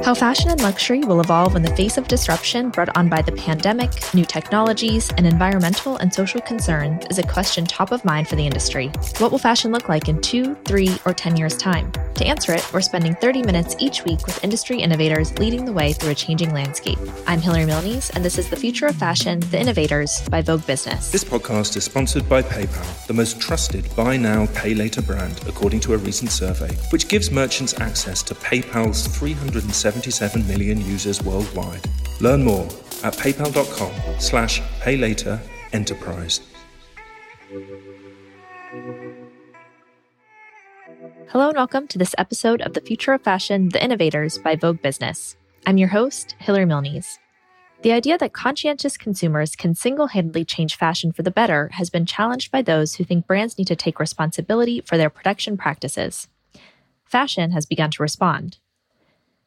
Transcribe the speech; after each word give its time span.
How 0.00 0.14
fashion 0.14 0.50
and 0.50 0.60
luxury 0.60 1.04
will 1.04 1.20
evolve 1.20 1.54
in 1.54 1.62
the 1.62 1.76
face 1.76 1.96
of 1.96 2.08
disruption 2.08 2.70
brought 2.70 2.96
on 2.96 3.08
by 3.08 3.22
the 3.22 3.30
pandemic, 3.30 3.92
new 4.12 4.24
technologies, 4.24 5.12
and 5.16 5.24
environmental 5.24 5.96
and 5.98 6.12
social 6.12 6.40
concerns 6.40 7.06
is 7.08 7.20
a 7.20 7.22
question 7.22 7.64
top 7.64 7.92
of 7.92 8.04
mind 8.04 8.26
for 8.26 8.34
the 8.34 8.44
industry. 8.44 8.90
What 9.18 9.30
will 9.30 9.38
fashion 9.38 9.70
look 9.70 9.88
like 9.88 10.08
in 10.08 10.20
two, 10.20 10.56
three, 10.64 10.98
or 11.04 11.14
10 11.14 11.36
years' 11.36 11.56
time? 11.56 11.92
To 12.16 12.26
answer 12.26 12.52
it, 12.52 12.68
we're 12.72 12.80
spending 12.80 13.14
30 13.14 13.44
minutes 13.44 13.76
each 13.78 14.04
week 14.04 14.26
with 14.26 14.42
industry 14.42 14.80
innovators 14.80 15.38
leading 15.38 15.64
the 15.64 15.72
way 15.72 15.92
through 15.92 16.10
a 16.10 16.16
changing 16.16 16.52
landscape. 16.52 16.98
I'm 17.28 17.40
Hillary 17.40 17.66
Milnes, 17.66 18.10
and 18.10 18.24
this 18.24 18.38
is 18.38 18.50
The 18.50 18.56
Future 18.56 18.86
of 18.86 18.96
Fashion, 18.96 19.38
The 19.38 19.60
Innovators 19.60 20.20
by 20.28 20.42
Vogue 20.42 20.66
Business. 20.66 21.12
This 21.12 21.24
podcast 21.24 21.76
is 21.76 21.84
sponsored 21.84 22.28
by 22.28 22.42
PayPal, 22.42 23.06
the 23.06 23.14
most 23.14 23.40
trusted 23.40 23.88
buy 23.94 24.16
now, 24.16 24.46
pay 24.54 24.74
later 24.74 25.00
brand, 25.00 25.40
according 25.46 25.78
to 25.80 25.94
a 25.94 25.96
recent 25.96 26.32
survey, 26.32 26.74
which 26.90 27.06
gives 27.06 27.30
merchants 27.30 27.78
access 27.80 28.22
to 28.24 28.34
PayPal's 28.34 29.06
370 29.06 29.81
77 29.82 30.46
million 30.46 30.80
users 30.80 31.20
worldwide. 31.24 31.84
Learn 32.20 32.44
more 32.44 32.66
at 33.02 33.14
paypal.com 33.14 34.20
slash 34.20 34.60
paylaterenterprise. 34.80 36.40
Hello 41.28 41.48
and 41.48 41.56
welcome 41.56 41.88
to 41.88 41.98
this 41.98 42.14
episode 42.16 42.60
of 42.60 42.74
The 42.74 42.80
Future 42.80 43.12
of 43.12 43.22
Fashion, 43.22 43.70
The 43.70 43.82
Innovators 43.82 44.38
by 44.38 44.54
Vogue 44.54 44.80
Business. 44.82 45.36
I'm 45.66 45.78
your 45.78 45.88
host, 45.88 46.36
Hillary 46.38 46.66
Milnes. 46.66 47.18
The 47.82 47.90
idea 47.90 48.16
that 48.18 48.32
conscientious 48.32 48.96
consumers 48.96 49.56
can 49.56 49.74
single 49.74 50.08
handedly 50.08 50.44
change 50.44 50.76
fashion 50.76 51.10
for 51.10 51.24
the 51.24 51.32
better 51.32 51.70
has 51.72 51.90
been 51.90 52.06
challenged 52.06 52.52
by 52.52 52.62
those 52.62 52.94
who 52.94 53.04
think 53.04 53.26
brands 53.26 53.58
need 53.58 53.66
to 53.66 53.74
take 53.74 53.98
responsibility 53.98 54.80
for 54.80 54.96
their 54.96 55.10
production 55.10 55.56
practices. 55.56 56.28
Fashion 57.04 57.50
has 57.50 57.66
begun 57.66 57.90
to 57.90 58.02
respond. 58.02 58.58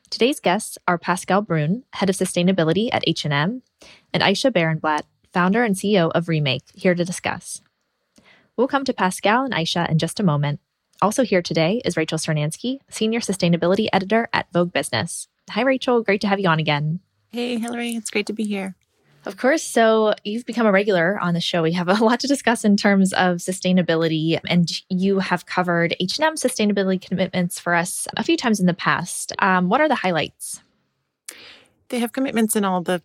Today's 0.09 0.39
guests 0.39 0.77
are 0.87 0.97
Pascal 0.97 1.41
Brun, 1.41 1.83
Head 1.93 2.09
of 2.09 2.15
Sustainability 2.15 2.89
at 2.91 3.03
H&M, 3.07 3.63
and 4.13 4.23
Ayesha 4.23 4.51
Barenblatt, 4.51 5.01
Founder 5.33 5.63
and 5.63 5.75
CEO 5.75 6.11
of 6.13 6.29
Remake, 6.29 6.63
here 6.73 6.93
to 6.93 7.03
discuss. 7.03 7.61
We'll 8.55 8.67
come 8.67 8.85
to 8.85 8.93
Pascal 8.93 9.43
and 9.43 9.53
Ayesha 9.53 9.87
in 9.89 9.97
just 9.97 10.19
a 10.19 10.23
moment. 10.23 10.59
Also 11.01 11.23
here 11.23 11.41
today 11.41 11.81
is 11.83 11.97
Rachel 11.97 12.19
Cernansky, 12.19 12.79
Senior 12.89 13.19
Sustainability 13.19 13.87
Editor 13.91 14.29
at 14.31 14.47
Vogue 14.53 14.71
Business. 14.71 15.27
Hi, 15.49 15.61
Rachel. 15.61 16.03
Great 16.03 16.21
to 16.21 16.27
have 16.27 16.39
you 16.39 16.47
on 16.47 16.59
again. 16.59 17.01
Hey, 17.31 17.57
Hillary. 17.57 17.95
It's 17.95 18.09
great 18.11 18.27
to 18.27 18.33
be 18.33 18.45
here. 18.45 18.75
Of 19.25 19.37
course. 19.37 19.63
So 19.63 20.13
you've 20.23 20.45
become 20.45 20.67
a 20.67 20.71
regular 20.71 21.19
on 21.19 21.33
the 21.33 21.41
show. 21.41 21.63
We 21.63 21.73
have 21.73 21.87
a 21.87 21.93
lot 22.03 22.19
to 22.19 22.27
discuss 22.27 22.63
in 22.63 22.77
terms 22.77 23.11
of 23.13 23.37
sustainability, 23.37 24.39
and 24.47 24.69
you 24.89 25.19
have 25.19 25.45
covered 25.45 25.95
H&M 25.99 26.35
sustainability 26.35 27.01
commitments 27.01 27.59
for 27.59 27.73
us 27.73 28.07
a 28.17 28.23
few 28.23 28.37
times 28.37 28.59
in 28.59 28.67
the 28.67 28.73
past. 28.73 29.33
Um, 29.39 29.69
what 29.69 29.81
are 29.81 29.87
the 29.87 29.95
highlights? 29.95 30.61
They 31.89 31.99
have 31.99 32.13
commitments 32.13 32.55
in 32.55 32.65
all 32.65 32.81
the 32.81 33.01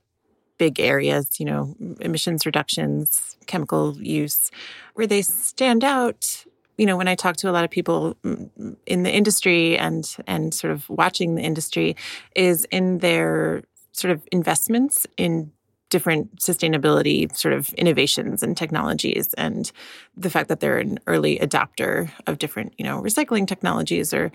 big 0.59 0.79
areas, 0.79 1.41
you 1.41 1.47
know, 1.47 1.75
emissions 2.01 2.45
reductions, 2.45 3.37
chemical 3.47 3.97
use. 4.01 4.51
Where 4.95 5.07
they 5.07 5.23
stand 5.23 5.85
out, 5.85 6.45
you 6.77 6.85
know, 6.85 6.99
when 6.99 7.09
I 7.09 7.15
talk 7.15 7.37
to 7.39 7.49
a 7.49 7.53
lot 7.53 7.65
of 7.65 7.71
people 7.71 8.15
mm, 8.23 8.77
in 8.85 9.05
the 9.05 9.11
industry 9.11 9.79
and 9.79 10.05
and 10.27 10.53
sort 10.53 10.73
of 10.73 10.89
watching 10.91 11.35
the 11.35 11.43
industry, 11.43 11.97
is 12.37 12.67
in 12.67 12.99
their 12.99 13.63
sort 13.93 14.13
of 14.13 14.23
investments 14.31 15.07
in 15.17 15.51
different 15.91 16.37
sustainability 16.37 17.35
sort 17.37 17.53
of 17.53 17.73
innovations 17.75 18.43
and 18.43 18.57
technologies 18.57 19.35
and 19.35 19.73
the 20.17 20.31
fact 20.31 20.49
that 20.49 20.61
they're 20.61 20.79
an 20.79 20.99
early 21.07 21.39
adopter 21.39 22.11
of 22.27 22.39
different 22.39 22.73
you 22.79 22.85
know 22.85 23.01
recycling 23.03 23.47
technologies 23.47 24.15
or 24.15 24.33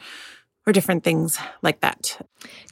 or 0.67 0.73
different 0.73 1.03
things 1.03 1.37
like 1.61 1.81
that. 1.81 2.19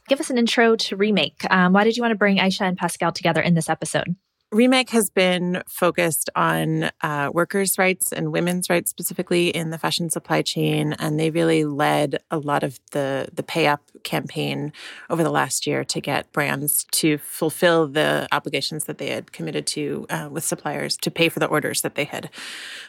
Give 0.07 0.19
us 0.19 0.29
an 0.31 0.37
intro 0.37 0.75
to 0.75 0.95
remake. 0.95 1.41
Um, 1.51 1.73
why 1.73 1.83
did 1.83 1.95
you 1.95 2.01
want 2.01 2.11
to 2.11 2.17
bring 2.17 2.39
ayesha 2.39 2.63
and 2.63 2.77
pascal 2.77 3.11
together 3.11 3.41
in 3.41 3.53
this 3.53 3.69
episode 3.69 4.15
Remake 4.53 4.91
has 4.91 5.09
been 5.09 5.63
focused 5.67 6.29
on 6.35 6.91
uh, 7.01 7.31
workers' 7.33 7.79
rights 7.79 8.13
and 8.13 8.31
women's 8.31 8.69
rights 8.69 8.91
specifically 8.91 9.47
in 9.47 9.71
the 9.71 9.79
fashion 9.79 10.11
supply 10.11 10.43
chain, 10.43 10.93
and 10.99 11.19
they 11.19 11.31
really 11.31 11.65
led 11.65 12.19
a 12.29 12.37
lot 12.37 12.61
of 12.61 12.79
the 12.91 13.29
the 13.33 13.41
pay 13.41 13.65
up 13.65 13.81
campaign 14.03 14.71
over 15.09 15.23
the 15.23 15.31
last 15.31 15.65
year 15.65 15.83
to 15.83 15.99
get 15.99 16.31
brands 16.31 16.85
to 16.91 17.17
fulfill 17.17 17.87
the 17.87 18.27
obligations 18.31 18.83
that 18.83 18.99
they 18.99 19.09
had 19.09 19.31
committed 19.31 19.65
to 19.65 20.05
uh, 20.11 20.29
with 20.31 20.43
suppliers 20.43 20.97
to 20.97 21.09
pay 21.09 21.29
for 21.29 21.39
the 21.39 21.47
orders 21.47 21.81
that 21.81 21.95
they 21.95 22.05
had 22.05 22.29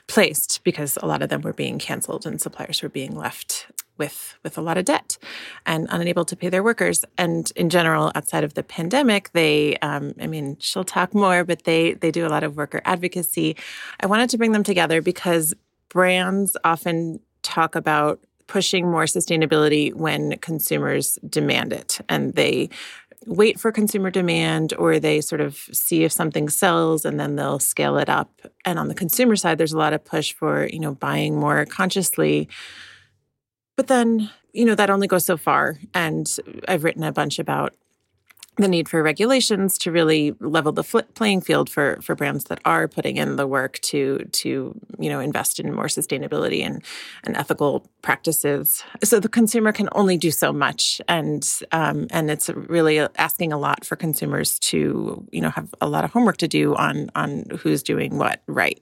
placed, 0.07 0.61
because 0.65 0.99
a 1.03 1.07
lot 1.07 1.23
of 1.23 1.31
them 1.31 1.41
were 1.41 1.55
being 1.55 1.79
canceled 1.79 2.27
and 2.27 2.43
suppliers 2.43 2.83
were 2.83 2.91
being 2.91 3.17
left 3.17 3.69
with 3.99 4.37
with 4.43 4.59
a 4.59 4.61
lot 4.61 4.79
of 4.79 4.85
debt 4.85 5.17
and 5.67 5.87
unable 5.91 6.25
to 6.25 6.37
pay 6.37 6.49
their 6.49 6.63
workers. 6.63 7.05
And 7.17 7.51
in 7.57 7.71
general, 7.71 8.13
outside 8.15 8.45
of 8.45 8.55
the 8.55 8.63
pandemic, 8.63 9.33
they, 9.33 9.77
um, 9.79 10.15
I 10.21 10.27
mean, 10.27 10.57
she'll 10.61 10.85
talk 10.85 11.15
more, 11.15 11.45
but 11.45 11.65
they 11.65 11.95
they 11.95 12.11
do 12.11 12.27
a 12.27 12.31
lot 12.31 12.45
of 12.45 12.57
worker 12.57 12.81
advocacy. 12.85 13.57
I 14.01 14.07
wanted 14.07 14.31
to 14.31 14.39
bring 14.39 14.53
them 14.53 14.65
together 14.65 15.01
because 15.03 15.55
brands 15.89 16.57
often 16.65 17.21
talk 17.43 17.75
about 17.75 18.21
pushing 18.47 18.91
more 18.91 19.05
sustainability 19.05 19.95
when 19.95 20.37
consumers 20.39 21.19
demand 21.29 21.73
it 21.73 22.01
and 22.09 22.35
they 22.35 22.69
wait 23.27 23.59
for 23.59 23.73
consumer 23.73 24.11
demand 24.11 24.75
or 24.75 24.99
they 24.99 25.21
sort 25.21 25.41
of 25.41 25.57
see 25.73 26.05
if 26.05 26.13
something 26.13 26.49
sells 26.49 27.05
and 27.05 27.19
then 27.19 27.37
they'll 27.37 27.59
scale 27.59 27.97
it 27.97 28.11
up 28.11 28.43
and 28.67 28.79
on 28.79 28.89
the 28.89 28.95
consumer 28.95 29.35
side 29.35 29.57
there's 29.57 29.73
a 29.73 29.79
lot 29.79 29.95
of 29.95 30.05
push 30.05 30.35
for 30.35 30.67
you 30.67 30.79
know 30.79 30.95
buying 30.95 31.39
more 31.39 31.65
consciously 31.65 32.49
but 33.77 33.89
then, 33.89 34.31
you 34.53 34.65
know, 34.65 34.75
that 34.75 34.91
only 34.91 35.07
goes 35.07 35.25
so 35.25 35.37
far. 35.37 35.79
And 35.93 36.31
I've 36.69 36.85
written 36.85 37.03
a 37.03 37.13
bunch 37.13 37.39
about 37.39 37.75
the 38.57 38.69
need 38.69 38.89
for 38.89 39.03
regulations 39.03 39.77
to 39.79 39.91
really 39.91 40.35
level 40.39 40.71
the 40.71 40.85
playing 41.15 41.41
field 41.41 41.69
for 41.69 41.99
for 42.01 42.15
brands 42.15 42.45
that 42.45 42.61
are 42.65 42.87
putting 42.87 43.17
in 43.17 43.37
the 43.37 43.47
work 43.47 43.81
to 43.81 44.19
to 44.31 44.81
you 44.99 45.11
know 45.11 45.19
invest 45.19 45.59
in 45.59 45.75
more 45.75 45.87
sustainability 45.87 46.65
and 46.65 46.83
and 47.25 47.37
ethical 47.37 47.89
practices. 48.03 48.85
So 49.03 49.19
the 49.19 49.29
consumer 49.29 49.73
can 49.73 49.89
only 49.93 50.17
do 50.17 50.31
so 50.31 50.53
much, 50.53 51.01
and 51.09 51.45
um, 51.73 52.07
and 52.11 52.31
it's 52.31 52.49
really 52.49 53.01
asking 53.17 53.53
a 53.53 53.59
lot 53.59 53.85
for 53.85 53.97
consumers 53.97 54.59
to 54.61 55.27
you 55.33 55.41
know 55.41 55.51
have 55.51 55.75
a 55.81 55.89
lot 55.89 56.05
of 56.05 56.13
homework 56.13 56.37
to 56.39 56.49
do 56.49 56.77
on 56.77 57.11
on 57.17 57.47
who's 57.59 57.83
doing 57.83 58.19
what 58.19 58.43
right. 58.47 58.81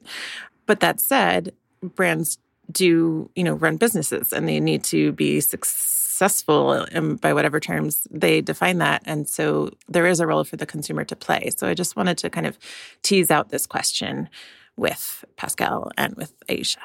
But 0.66 0.80
that 0.80 1.00
said, 1.00 1.52
brands 1.82 2.38
do 2.72 3.30
you 3.34 3.44
know 3.44 3.54
run 3.54 3.76
businesses 3.76 4.32
and 4.32 4.48
they 4.48 4.60
need 4.60 4.82
to 4.84 5.12
be 5.12 5.40
successful 5.40 6.86
by 7.20 7.32
whatever 7.32 7.60
terms 7.60 8.06
they 8.10 8.40
define 8.40 8.78
that 8.78 9.02
and 9.04 9.28
so 9.28 9.70
there 9.88 10.06
is 10.06 10.20
a 10.20 10.26
role 10.26 10.44
for 10.44 10.56
the 10.56 10.66
consumer 10.66 11.04
to 11.04 11.16
play 11.16 11.50
so 11.56 11.66
i 11.68 11.74
just 11.74 11.96
wanted 11.96 12.18
to 12.18 12.30
kind 12.30 12.46
of 12.46 12.58
tease 13.02 13.30
out 13.30 13.48
this 13.50 13.66
question 13.66 14.28
with 14.76 15.24
pascal 15.36 15.90
and 15.96 16.14
with 16.16 16.32
ayesha 16.48 16.80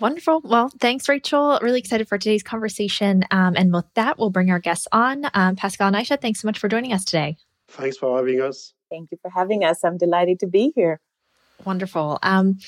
Wonderful. 0.00 0.40
Well, 0.44 0.70
thanks, 0.80 1.08
Rachel. 1.08 1.58
Really 1.62 1.78
excited 1.78 2.08
for 2.08 2.18
today's 2.18 2.42
conversation. 2.42 3.24
Um, 3.30 3.54
and 3.56 3.72
with 3.72 3.84
that, 3.94 4.18
we'll 4.18 4.30
bring 4.30 4.50
our 4.50 4.58
guests 4.58 4.88
on. 4.90 5.24
Um, 5.34 5.54
Pascal 5.54 5.86
and 5.86 5.96
Ayesha, 5.96 6.16
thanks 6.16 6.40
so 6.40 6.48
much 6.48 6.58
for 6.58 6.68
joining 6.68 6.92
us 6.92 7.04
today. 7.04 7.36
Thanks 7.68 7.96
for 7.96 8.16
having 8.16 8.40
us. 8.40 8.74
Thank 8.90 9.10
you 9.12 9.18
for 9.22 9.30
having 9.30 9.64
us. 9.64 9.84
I'm 9.84 9.96
delighted 9.96 10.40
to 10.40 10.46
be 10.46 10.72
here. 10.74 11.00
Wonderful. 11.64 12.18
Um, 12.22 12.58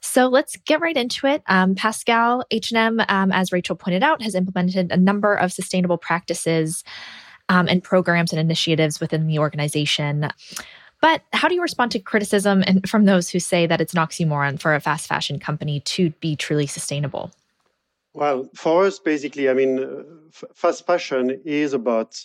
so 0.00 0.26
let's 0.26 0.56
get 0.56 0.80
right 0.80 0.96
into 0.96 1.26
it. 1.26 1.42
Um, 1.46 1.74
Pascal 1.74 2.44
H&M, 2.50 3.00
um, 3.08 3.32
as 3.32 3.52
Rachel 3.52 3.74
pointed 3.74 4.02
out, 4.02 4.22
has 4.22 4.34
implemented 4.34 4.92
a 4.92 4.96
number 4.96 5.34
of 5.34 5.52
sustainable 5.52 5.96
practices 5.96 6.84
um, 7.48 7.68
and 7.68 7.82
programs 7.82 8.32
and 8.32 8.40
initiatives 8.40 9.00
within 9.00 9.26
the 9.26 9.38
organization. 9.38 10.28
But 11.00 11.22
how 11.32 11.48
do 11.48 11.54
you 11.54 11.62
respond 11.62 11.90
to 11.92 11.98
criticism 11.98 12.62
and 12.66 12.88
from 12.88 13.04
those 13.04 13.28
who 13.28 13.40
say 13.40 13.66
that 13.66 13.80
it's 13.80 13.92
an 13.92 14.00
oxymoron 14.00 14.60
for 14.60 14.74
a 14.74 14.80
fast 14.80 15.06
fashion 15.06 15.38
company 15.38 15.80
to 15.80 16.10
be 16.20 16.36
truly 16.36 16.66
sustainable? 16.66 17.30
Well, 18.14 18.48
for 18.54 18.86
us, 18.86 18.98
basically, 18.98 19.50
I 19.50 19.54
mean, 19.54 20.30
fast 20.54 20.86
fashion 20.86 21.40
is 21.44 21.72
about 21.72 22.24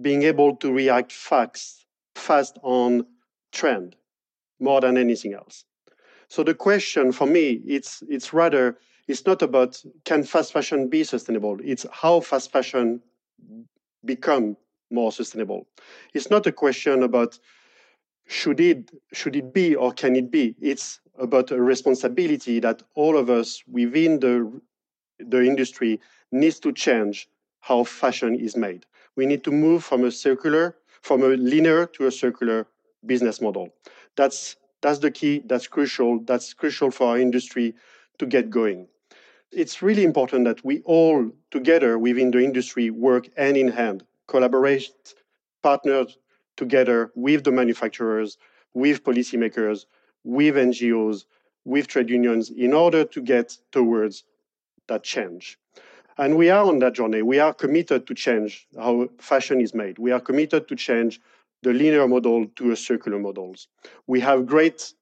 being 0.00 0.22
able 0.22 0.56
to 0.56 0.72
react 0.72 1.12
fast, 1.12 1.84
fast 2.14 2.58
on 2.62 3.04
trend 3.50 3.96
more 4.60 4.80
than 4.80 4.96
anything 4.96 5.34
else. 5.34 5.64
So 6.28 6.42
the 6.42 6.54
question 6.54 7.12
for 7.12 7.26
me, 7.26 7.62
it's 7.66 8.02
it's 8.08 8.32
rather 8.32 8.78
it's 9.06 9.24
not 9.24 9.42
about 9.42 9.82
can 10.04 10.22
fast 10.22 10.52
fashion 10.52 10.88
be 10.88 11.04
sustainable. 11.04 11.58
It's 11.64 11.86
how 11.90 12.20
fast 12.20 12.52
fashion 12.52 13.00
become 14.04 14.56
more 14.90 15.12
sustainable. 15.12 15.66
It's 16.14 16.30
not 16.30 16.46
a 16.46 16.52
question 16.52 17.02
about 17.02 17.38
should 18.26 18.60
it 18.60 18.90
should 19.12 19.36
it 19.36 19.52
be 19.52 19.74
or 19.74 19.92
can 19.92 20.16
it 20.16 20.30
be. 20.30 20.54
It's 20.60 21.00
about 21.18 21.50
a 21.50 21.60
responsibility 21.60 22.60
that 22.60 22.82
all 22.94 23.16
of 23.16 23.30
us 23.30 23.62
within 23.66 24.20
the 24.20 24.60
the 25.18 25.42
industry 25.42 26.00
needs 26.30 26.60
to 26.60 26.72
change 26.72 27.28
how 27.60 27.84
fashion 27.84 28.34
is 28.36 28.56
made. 28.56 28.86
We 29.16 29.26
need 29.26 29.42
to 29.44 29.50
move 29.50 29.82
from 29.82 30.04
a 30.04 30.10
circular, 30.10 30.76
from 31.02 31.22
a 31.22 31.28
linear 31.28 31.86
to 31.86 32.06
a 32.06 32.10
circular 32.10 32.66
business 33.06 33.40
model. 33.40 33.68
That's 34.18 34.56
that's 34.82 34.98
the 34.98 35.12
key. 35.12 35.42
That's 35.46 35.68
crucial. 35.68 36.20
That's 36.20 36.52
crucial 36.52 36.90
for 36.90 37.10
our 37.10 37.18
industry 37.18 37.74
to 38.18 38.26
get 38.26 38.50
going. 38.50 38.88
It's 39.52 39.80
really 39.80 40.04
important 40.04 40.44
that 40.44 40.64
we 40.64 40.82
all 40.84 41.30
together 41.52 41.98
within 41.98 42.32
the 42.32 42.40
industry 42.40 42.90
work 42.90 43.28
hand 43.36 43.56
in 43.56 43.68
hand 43.68 44.04
collaborate, 44.26 45.14
partner 45.62 46.04
together 46.56 47.12
with 47.14 47.44
the 47.44 47.52
manufacturers, 47.52 48.36
with 48.74 49.04
policymakers, 49.04 49.86
with 50.24 50.56
NGOs, 50.56 51.24
with 51.64 51.86
trade 51.86 52.10
unions 52.10 52.50
in 52.50 52.72
order 52.72 53.04
to 53.04 53.20
get 53.22 53.56
towards 53.72 54.24
that 54.88 55.04
change. 55.04 55.58
And 56.18 56.36
we 56.36 56.50
are 56.50 56.64
on 56.64 56.80
that 56.80 56.94
journey. 56.94 57.22
We 57.22 57.38
are 57.38 57.54
committed 57.54 58.06
to 58.08 58.14
change 58.14 58.66
how 58.76 59.08
fashion 59.18 59.60
is 59.60 59.72
made. 59.72 59.98
We 59.98 60.10
are 60.10 60.20
committed 60.20 60.66
to 60.68 60.74
change 60.74 61.20
the 61.62 61.72
linear 61.72 62.06
model 62.06 62.46
to 62.56 62.70
a 62.70 62.76
circular 62.76 63.18
models. 63.18 63.68
We 64.06 64.20
have 64.20 64.46
great, 64.46 64.94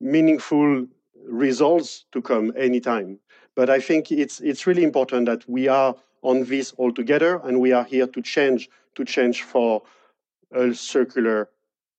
meaningful 0.00 0.86
results 1.26 2.04
to 2.12 2.22
come 2.22 2.52
anytime. 2.56 3.18
But 3.54 3.70
I 3.70 3.80
think 3.80 4.10
it's 4.12 4.40
it's 4.40 4.66
really 4.66 4.84
important 4.84 5.26
that 5.26 5.48
we 5.48 5.68
are 5.68 5.94
on 6.22 6.44
this 6.44 6.72
all 6.76 6.92
together 6.92 7.40
and 7.44 7.60
we 7.60 7.72
are 7.72 7.84
here 7.84 8.06
to 8.06 8.22
change 8.22 8.68
to 8.94 9.04
change 9.04 9.42
for 9.42 9.82
a 10.52 10.74
circular 10.74 11.48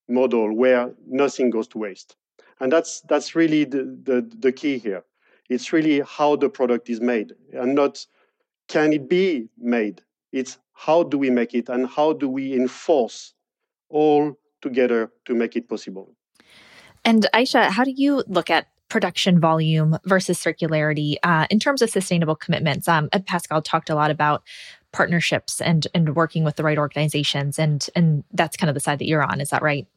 model 0.07 0.53
where 0.53 0.91
nothing 1.07 1.49
goes 1.49 1.67
to 1.69 1.77
waste. 1.77 2.15
And 2.59 2.71
that's 2.71 3.01
that's 3.01 3.35
really 3.35 3.63
the, 3.63 3.83
the, 4.03 4.29
the 4.39 4.51
key 4.51 4.77
here. 4.77 5.03
It's 5.49 5.73
really 5.73 6.01
how 6.01 6.35
the 6.35 6.49
product 6.49 6.89
is 6.89 7.01
made 7.01 7.33
and 7.53 7.75
not 7.75 8.05
can 8.67 8.93
it 8.93 9.09
be 9.09 9.49
made. 9.57 10.01
It's 10.31 10.57
how 10.73 11.03
do 11.03 11.17
we 11.17 11.29
make 11.29 11.53
it 11.53 11.69
and 11.69 11.87
how 11.87 12.13
do 12.13 12.29
we 12.29 12.53
enforce 12.53 13.33
all 13.89 14.37
together 14.61 15.11
to 15.25 15.33
make 15.33 15.55
it 15.55 15.67
possible. 15.67 16.15
And 17.05 17.25
Ayesha, 17.33 17.71
how 17.71 17.83
do 17.83 17.91
you 17.95 18.23
look 18.27 18.49
at 18.49 18.67
production 18.89 19.39
volume 19.39 19.97
versus 20.05 20.39
circularity 20.39 21.17
uh, 21.23 21.45
in 21.49 21.59
terms 21.59 21.81
of 21.81 21.89
sustainable 21.89 22.35
commitments? 22.35 22.87
Um, 22.87 23.09
Pascal 23.25 23.61
talked 23.61 23.89
a 23.89 23.95
lot 23.95 24.11
about 24.11 24.43
partnerships 24.91 25.61
and 25.61 25.87
and 25.93 26.15
working 26.15 26.43
with 26.43 26.55
the 26.55 26.63
right 26.63 26.77
organizations, 26.77 27.59
and 27.59 27.87
and 27.95 28.23
that's 28.33 28.57
kind 28.57 28.69
of 28.69 28.73
the 28.73 28.79
side 28.79 28.99
that 28.99 29.07
you're 29.07 29.23
on. 29.23 29.39
Is 29.39 29.51
that 29.51 29.61
right? 29.61 29.87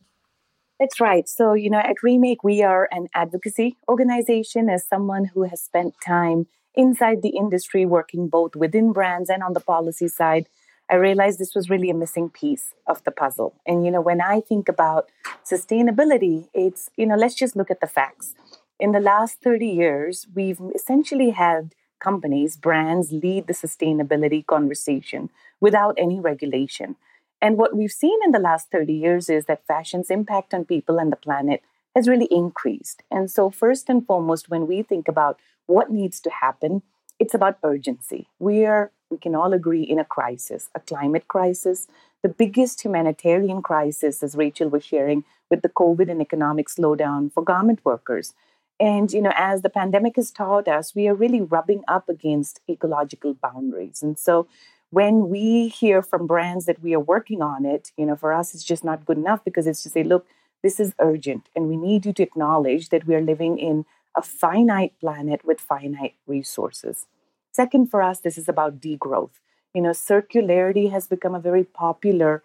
That's 0.78 1.00
right. 1.00 1.28
So, 1.28 1.54
you 1.54 1.70
know, 1.70 1.78
at 1.78 2.02
Remake, 2.02 2.42
we 2.42 2.62
are 2.62 2.88
an 2.90 3.06
advocacy 3.14 3.76
organization 3.88 4.68
as 4.68 4.84
someone 4.84 5.26
who 5.26 5.44
has 5.44 5.62
spent 5.62 5.94
time 6.04 6.48
inside 6.74 7.22
the 7.22 7.36
industry 7.36 7.86
working 7.86 8.28
both 8.28 8.56
within 8.56 8.92
brands 8.92 9.30
and 9.30 9.44
on 9.44 9.52
the 9.52 9.60
policy 9.60 10.08
side. 10.08 10.48
I 10.90 10.96
realized 10.96 11.38
this 11.38 11.54
was 11.54 11.70
really 11.70 11.90
a 11.90 11.94
missing 11.94 12.28
piece 12.28 12.74
of 12.86 13.02
the 13.04 13.10
puzzle. 13.10 13.54
And, 13.66 13.84
you 13.84 13.90
know, 13.90 14.00
when 14.00 14.20
I 14.20 14.40
think 14.40 14.68
about 14.68 15.08
sustainability, 15.44 16.48
it's, 16.52 16.90
you 16.96 17.06
know, 17.06 17.16
let's 17.16 17.34
just 17.34 17.56
look 17.56 17.70
at 17.70 17.80
the 17.80 17.86
facts. 17.86 18.34
In 18.78 18.92
the 18.92 19.00
last 19.00 19.38
30 19.42 19.66
years, 19.66 20.26
we've 20.34 20.60
essentially 20.74 21.30
had 21.30 21.74
companies, 22.00 22.56
brands 22.56 23.12
lead 23.12 23.46
the 23.46 23.54
sustainability 23.54 24.44
conversation 24.44 25.30
without 25.60 25.94
any 25.96 26.18
regulation. 26.20 26.96
And 27.40 27.56
what 27.56 27.76
we've 27.76 27.92
seen 27.92 28.18
in 28.24 28.32
the 28.32 28.38
last 28.38 28.70
30 28.70 28.92
years 28.92 29.28
is 29.28 29.46
that 29.46 29.66
fashion's 29.66 30.10
impact 30.10 30.52
on 30.52 30.64
people 30.64 30.98
and 30.98 31.10
the 31.10 31.16
planet 31.16 31.62
has 31.94 32.08
really 32.08 32.28
increased. 32.30 33.02
And 33.10 33.30
so, 33.30 33.50
first 33.50 33.88
and 33.88 34.06
foremost, 34.06 34.48
when 34.48 34.66
we 34.66 34.82
think 34.82 35.08
about 35.08 35.38
what 35.66 35.90
needs 35.90 36.20
to 36.20 36.30
happen, 36.30 36.82
it's 37.18 37.34
about 37.34 37.58
urgency. 37.62 38.28
We 38.38 38.64
are, 38.64 38.90
we 39.12 39.18
can 39.18 39.36
all 39.36 39.52
agree, 39.52 39.82
in 39.82 40.00
a 40.00 40.04
crisis, 40.04 40.68
a 40.74 40.80
climate 40.80 41.28
crisis, 41.28 41.86
the 42.22 42.28
biggest 42.28 42.82
humanitarian 42.82 43.62
crisis, 43.62 44.22
as 44.22 44.34
Rachel 44.34 44.68
was 44.68 44.84
sharing, 44.84 45.24
with 45.50 45.62
the 45.62 45.68
COVID 45.68 46.10
and 46.10 46.20
economic 46.20 46.68
slowdown 46.68 47.32
for 47.32 47.44
garment 47.44 47.84
workers. 47.84 48.34
And, 48.80 49.12
you 49.12 49.22
know, 49.22 49.32
as 49.36 49.62
the 49.62 49.70
pandemic 49.70 50.16
has 50.16 50.30
taught 50.30 50.66
us, 50.66 50.94
we 50.94 51.06
are 51.06 51.14
really 51.14 51.40
rubbing 51.40 51.84
up 51.86 52.08
against 52.08 52.60
ecological 52.68 53.34
boundaries. 53.34 54.02
And 54.02 54.18
so 54.18 54.48
when 54.90 55.28
we 55.28 55.68
hear 55.68 56.02
from 56.02 56.26
brands 56.26 56.64
that 56.66 56.82
we 56.82 56.94
are 56.94 57.00
working 57.00 57.42
on 57.42 57.64
it, 57.64 57.92
you 57.96 58.06
know, 58.06 58.16
for 58.16 58.32
us, 58.32 58.54
it's 58.54 58.64
just 58.64 58.82
not 58.82 59.06
good 59.06 59.18
enough 59.18 59.44
because 59.44 59.66
it's 59.66 59.82
to 59.84 59.90
say, 59.90 60.02
look, 60.02 60.26
this 60.62 60.80
is 60.80 60.94
urgent 60.98 61.48
and 61.54 61.68
we 61.68 61.76
need 61.76 62.06
you 62.06 62.12
to 62.12 62.22
acknowledge 62.22 62.88
that 62.88 63.06
we 63.06 63.14
are 63.14 63.20
living 63.20 63.58
in 63.58 63.84
a 64.16 64.22
finite 64.22 64.92
planet 65.00 65.44
with 65.44 65.60
finite 65.60 66.14
resources. 66.26 67.06
Second, 67.52 67.90
for 67.90 68.02
us, 68.02 68.20
this 68.20 68.38
is 68.38 68.48
about 68.48 68.80
degrowth. 68.80 69.40
You 69.74 69.82
know, 69.82 69.90
circularity 69.90 70.90
has 70.90 71.06
become 71.06 71.34
a 71.34 71.40
very 71.40 71.64
popular 71.64 72.42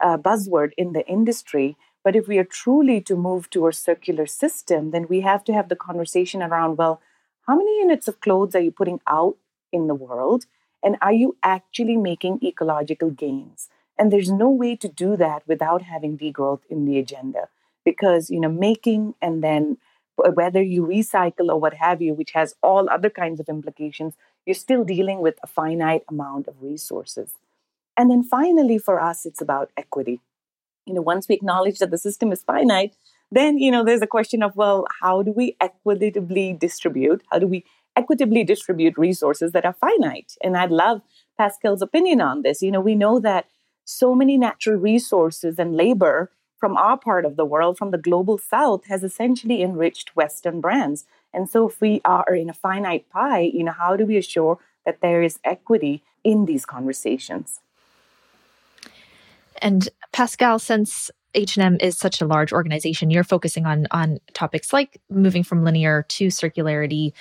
uh, 0.00 0.16
buzzword 0.16 0.70
in 0.76 0.92
the 0.92 1.06
industry. 1.06 1.76
But 2.04 2.14
if 2.14 2.28
we 2.28 2.38
are 2.38 2.44
truly 2.44 3.00
to 3.02 3.16
move 3.16 3.50
to 3.50 3.66
a 3.66 3.72
circular 3.72 4.26
system, 4.26 4.90
then 4.90 5.06
we 5.08 5.20
have 5.22 5.42
to 5.44 5.52
have 5.52 5.68
the 5.68 5.76
conversation 5.76 6.42
around 6.42 6.76
well, 6.76 7.00
how 7.46 7.56
many 7.56 7.78
units 7.78 8.08
of 8.08 8.20
clothes 8.20 8.54
are 8.54 8.60
you 8.60 8.70
putting 8.70 9.00
out 9.06 9.36
in 9.72 9.86
the 9.86 9.94
world? 9.94 10.46
And 10.82 10.96
are 11.00 11.12
you 11.12 11.36
actually 11.42 11.96
making 11.96 12.40
ecological 12.42 13.10
gains? 13.10 13.68
And 13.98 14.12
there's 14.12 14.30
no 14.30 14.50
way 14.50 14.76
to 14.76 14.88
do 14.88 15.16
that 15.16 15.42
without 15.46 15.82
having 15.82 16.18
degrowth 16.18 16.60
in 16.68 16.84
the 16.84 16.98
agenda. 16.98 17.48
Because, 17.84 18.30
you 18.30 18.40
know, 18.40 18.50
making 18.50 19.14
and 19.20 19.42
then 19.42 19.78
whether 20.16 20.62
you 20.62 20.86
recycle 20.86 21.48
or 21.48 21.58
what 21.58 21.74
have 21.74 22.00
you, 22.00 22.14
which 22.14 22.32
has 22.32 22.54
all 22.62 22.88
other 22.88 23.10
kinds 23.10 23.40
of 23.40 23.48
implications, 23.48 24.14
you're 24.46 24.54
still 24.54 24.84
dealing 24.84 25.20
with 25.20 25.38
a 25.42 25.46
finite 25.46 26.02
amount 26.08 26.48
of 26.48 26.62
resources. 26.62 27.30
And 27.96 28.10
then 28.10 28.22
finally, 28.22 28.78
for 28.78 29.00
us, 29.00 29.24
it's 29.24 29.40
about 29.40 29.70
equity. 29.76 30.20
You 30.86 30.94
know, 30.94 31.02
once 31.02 31.28
we 31.28 31.34
acknowledge 31.34 31.78
that 31.78 31.90
the 31.90 31.98
system 31.98 32.32
is 32.32 32.42
finite, 32.42 32.94
then, 33.30 33.58
you 33.58 33.70
know, 33.70 33.84
there's 33.84 34.02
a 34.02 34.06
question 34.06 34.42
of, 34.42 34.54
well, 34.54 34.86
how 35.00 35.22
do 35.22 35.32
we 35.32 35.56
equitably 35.60 36.52
distribute? 36.52 37.22
How 37.30 37.38
do 37.38 37.46
we 37.46 37.64
equitably 37.96 38.44
distribute 38.44 38.98
resources 38.98 39.52
that 39.52 39.64
are 39.64 39.72
finite. 39.72 40.36
And 40.42 40.56
I'd 40.56 40.70
love 40.70 41.02
Pascal's 41.38 41.82
opinion 41.82 42.20
on 42.20 42.42
this. 42.42 42.62
You 42.62 42.70
know, 42.70 42.80
we 42.80 42.94
know 42.94 43.18
that 43.20 43.46
so 43.84 44.14
many 44.14 44.36
natural 44.36 44.76
resources 44.76 45.58
and 45.58 45.76
labor 45.76 46.30
from 46.58 46.76
our 46.76 46.96
part 46.96 47.24
of 47.24 47.36
the 47.36 47.44
world, 47.44 47.76
from 47.76 47.90
the 47.90 47.98
global 47.98 48.38
south, 48.38 48.86
has 48.86 49.04
essentially 49.04 49.62
enriched 49.62 50.16
Western 50.16 50.60
brands. 50.60 51.04
And 51.34 51.48
so, 51.48 51.68
if 51.68 51.80
we 51.80 52.00
are 52.04 52.34
in 52.34 52.48
a 52.48 52.54
finite 52.54 53.08
pie, 53.10 53.50
you 53.52 53.64
know, 53.64 53.72
how 53.72 53.96
do 53.96 54.06
we 54.06 54.16
assure 54.16 54.58
that 54.84 55.00
there 55.00 55.22
is 55.22 55.38
equity 55.44 56.02
in 56.22 56.44
these 56.44 56.64
conversations? 56.64 57.60
And 59.60 59.88
Pascal, 60.12 60.58
since 60.58 61.10
H&M 61.34 61.78
is 61.80 61.98
such 61.98 62.20
a 62.20 62.26
large 62.26 62.52
organization, 62.52 63.10
you're 63.10 63.24
focusing 63.24 63.66
on 63.66 63.86
on 63.90 64.18
topics 64.32 64.72
like 64.72 65.00
moving 65.10 65.42
from 65.42 65.64
linear 65.64 66.04
to 66.10 66.28
circularity 66.28 67.12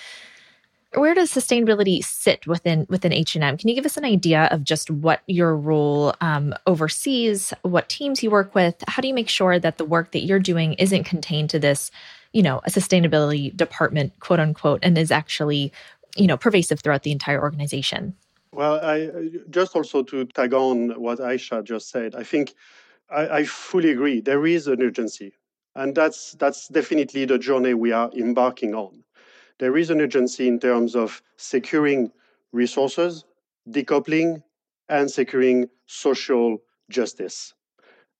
where 0.95 1.13
does 1.13 1.31
sustainability 1.31 2.03
sit 2.03 2.45
within 2.47 2.85
within 2.89 3.11
H&M? 3.11 3.57
Can 3.57 3.69
you 3.69 3.75
give 3.75 3.85
us 3.85 3.97
an 3.97 4.05
idea 4.05 4.47
of 4.51 4.63
just 4.63 4.91
what 4.91 5.21
your 5.27 5.55
role 5.55 6.13
um, 6.21 6.53
oversees, 6.67 7.53
what 7.63 7.89
teams 7.89 8.21
you 8.21 8.29
work 8.29 8.53
with? 8.53 8.75
How 8.87 9.01
do 9.01 9.07
you 9.07 9.13
make 9.13 9.29
sure 9.29 9.59
that 9.59 9.77
the 9.77 9.85
work 9.85 10.11
that 10.11 10.23
you're 10.23 10.39
doing 10.39 10.73
isn't 10.73 11.05
contained 11.05 11.49
to 11.51 11.59
this, 11.59 11.91
you 12.33 12.41
know, 12.41 12.61
a 12.65 12.69
sustainability 12.69 13.55
department, 13.55 14.19
quote 14.19 14.39
unquote, 14.39 14.79
and 14.83 14.97
is 14.97 15.11
actually, 15.11 15.71
you 16.15 16.27
know, 16.27 16.37
pervasive 16.37 16.81
throughout 16.81 17.03
the 17.03 17.11
entire 17.11 17.41
organization? 17.41 18.15
Well, 18.51 18.75
I 18.83 19.09
just 19.49 19.75
also 19.75 20.03
to 20.03 20.25
tag 20.25 20.53
on 20.53 20.89
what 21.01 21.19
Ayesha 21.19 21.63
just 21.63 21.89
said. 21.89 22.15
I 22.15 22.23
think 22.23 22.53
I, 23.09 23.27
I 23.39 23.43
fully 23.45 23.91
agree. 23.91 24.19
There 24.21 24.45
is 24.45 24.67
an 24.67 24.81
urgency, 24.81 25.33
and 25.75 25.95
that's 25.95 26.33
that's 26.33 26.67
definitely 26.67 27.25
the 27.25 27.39
journey 27.39 27.73
we 27.73 27.91
are 27.91 28.11
embarking 28.13 28.75
on 28.75 29.03
there 29.59 29.77
is 29.77 29.89
an 29.89 30.01
urgency 30.01 30.47
in 30.47 30.59
terms 30.59 30.95
of 30.95 31.21
securing 31.37 32.11
resources, 32.51 33.25
decoupling, 33.69 34.43
and 34.89 35.09
securing 35.09 35.69
social 35.85 36.57
justice. 36.89 37.53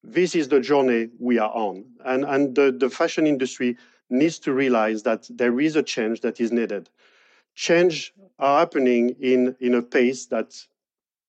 This 0.04 0.36
is 0.36 0.48
the 0.48 0.60
journey 0.60 1.10
we 1.20 1.40
are 1.40 1.52
on. 1.52 1.86
And, 2.06 2.26
and 2.26 2.56
the, 2.56 2.72
the 2.72 2.90
fashion 2.90 3.26
industry 3.28 3.78
needs 4.14 4.40
to 4.40 4.54
realize 4.54 5.04
that 5.04 5.28
there 5.30 5.60
is 5.60 5.76
a 5.76 5.84
change 5.84 6.22
that 6.22 6.40
is 6.40 6.52
needed. 6.52 6.90
Change 7.56 8.14
are 8.40 8.60
happening 8.60 9.16
in, 9.20 9.56
in 9.60 9.74
a 9.74 9.82
pace 9.82 10.28
that 10.28 10.56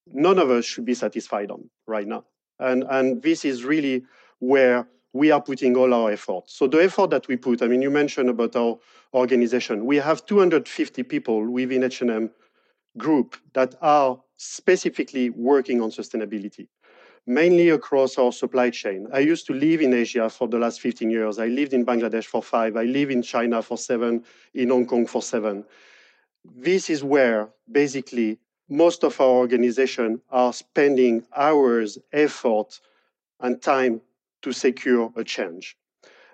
none 0.06 0.38
of 0.38 0.50
us 0.50 0.64
should 0.64 0.84
be 0.84 0.94
satisfied 0.94 1.50
on 1.50 1.68
right 1.86 2.06
now. 2.06 2.24
And, 2.58 2.84
and 2.88 3.22
this 3.22 3.44
is 3.44 3.64
really 3.64 4.04
where 4.38 4.86
we 5.12 5.30
are 5.30 5.40
putting 5.40 5.76
all 5.76 5.94
our 5.94 6.10
effort. 6.10 6.50
So 6.50 6.66
the 6.66 6.82
effort 6.82 7.10
that 7.10 7.28
we 7.28 7.36
put, 7.36 7.62
I 7.62 7.68
mean, 7.68 7.82
you 7.82 7.90
mentioned 7.90 8.28
about 8.28 8.56
our 8.56 8.78
organization. 9.14 9.86
We 9.86 9.96
have 9.96 10.26
250 10.26 11.02
people 11.04 11.46
within 11.46 11.84
H&M 11.84 12.30
group 12.98 13.36
that 13.54 13.74
are 13.80 14.20
specifically 14.36 15.30
working 15.30 15.80
on 15.80 15.90
sustainability, 15.90 16.68
mainly 17.26 17.70
across 17.70 18.18
our 18.18 18.32
supply 18.32 18.70
chain. 18.70 19.06
I 19.12 19.20
used 19.20 19.46
to 19.46 19.54
live 19.54 19.80
in 19.80 19.94
Asia 19.94 20.28
for 20.28 20.46
the 20.46 20.58
last 20.58 20.80
15 20.80 21.10
years. 21.10 21.38
I 21.38 21.46
lived 21.46 21.72
in 21.72 21.86
Bangladesh 21.86 22.26
for 22.26 22.42
five. 22.42 22.76
I 22.76 22.84
live 22.84 23.10
in 23.10 23.22
China 23.22 23.62
for 23.62 23.78
seven, 23.78 24.24
in 24.52 24.68
Hong 24.70 24.86
Kong 24.86 25.06
for 25.06 25.22
seven. 25.22 25.64
This 26.44 26.90
is 26.90 27.02
where 27.02 27.48
basically 27.70 28.38
most 28.68 29.04
of 29.04 29.20
our 29.20 29.28
organization 29.28 30.20
are 30.30 30.52
spending 30.52 31.24
hours, 31.34 31.98
effort, 32.12 32.80
and 33.40 33.60
time 33.60 34.00
to 34.42 34.52
secure 34.52 35.12
a 35.16 35.24
change. 35.24 35.76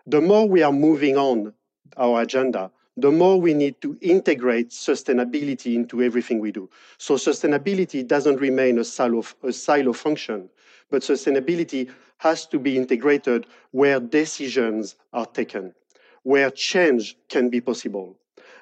The 0.07 0.21
more 0.21 0.49
we 0.49 0.63
are 0.63 0.73
moving 0.73 1.17
on 1.17 1.53
our 1.97 2.23
agenda, 2.23 2.71
the 2.97 3.11
more 3.11 3.41
we 3.41 3.55
need 3.55 3.81
to 3.81 3.97
integrate 4.01 4.71
sustainability 4.71 5.75
into 5.75 6.03
everything 6.03 6.41
we 6.41 6.53
do. 6.53 6.69
So 6.99 7.15
sustainability 7.15 8.07
doesn't 8.07 8.37
remain 8.37 8.79
a 8.79 8.85
silo, 8.85 9.25
a 9.43 9.53
silo 9.53 9.93
function, 9.93 10.51
but 10.91 11.03
sustainability 11.03 11.91
has 12.19 12.47
to 12.47 12.59
be 12.59 12.77
integrated 12.77 13.47
where 13.71 14.01
decisions 14.01 14.97
are 15.13 15.27
taken, 15.27 15.75
where 16.23 16.51
change 16.51 17.17
can 17.29 17.49
be 17.49 17.61
possible. 17.61 18.17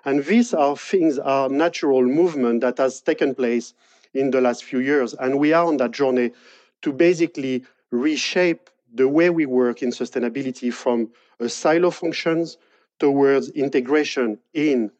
And 0.04 0.24
these 0.24 0.54
are 0.54 0.76
things, 0.76 1.18
are 1.18 1.48
natural 1.48 2.02
movement 2.02 2.60
that 2.60 2.78
has 2.78 3.00
taken 3.00 3.34
place 3.34 3.74
in 4.14 4.30
the 4.30 4.40
last 4.40 4.64
few 4.64 4.78
years. 4.78 5.14
And 5.14 5.38
we 5.38 5.52
are 5.52 5.66
on 5.66 5.76
that 5.78 5.90
journey 5.90 6.32
to 6.82 6.92
basically 6.92 7.64
reshape 7.90 8.70
the 8.94 9.08
way 9.08 9.30
we 9.30 9.46
work 9.46 9.82
in 9.82 9.90
sustainability 9.90 10.72
from 10.72 11.10
a 11.40 11.48
silo 11.48 11.90
functions 11.90 12.56
towards 12.98 13.50
integration 13.50 14.38
in 14.54 14.90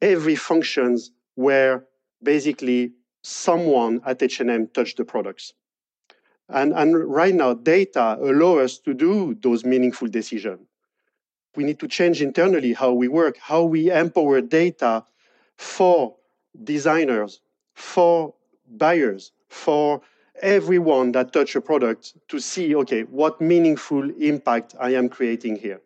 every 0.00 0.36
functions 0.36 1.10
where 1.34 1.84
basically 2.22 2.92
someone 3.22 4.00
at 4.06 4.22
H&M 4.22 4.68
touched 4.68 4.96
the 4.96 5.04
products. 5.04 5.52
And, 6.48 6.72
and 6.72 6.96
right 7.10 7.34
now, 7.34 7.54
data 7.54 8.18
allow 8.20 8.58
us 8.58 8.78
to 8.78 8.94
do 8.94 9.34
those 9.40 9.64
meaningful 9.64 10.08
decisions. 10.08 10.60
We 11.56 11.64
need 11.64 11.78
to 11.80 11.88
change 11.88 12.20
internally 12.20 12.72
how 12.72 12.92
we 12.92 13.08
work, 13.08 13.38
how 13.38 13.62
we 13.64 13.90
empower 13.90 14.40
data 14.40 15.04
for 15.56 16.16
designers, 16.64 17.40
for 17.74 18.34
buyers, 18.68 19.32
for 19.48 20.02
everyone 20.42 21.12
that 21.12 21.32
touch 21.32 21.54
a 21.54 21.60
product 21.60 22.14
to 22.28 22.40
see, 22.40 22.74
okay, 22.74 23.02
what 23.02 23.40
meaningful 23.40 24.10
impact 24.18 24.74
I 24.80 24.94
am 24.94 25.08
creating 25.08 25.56
here. 25.56 25.80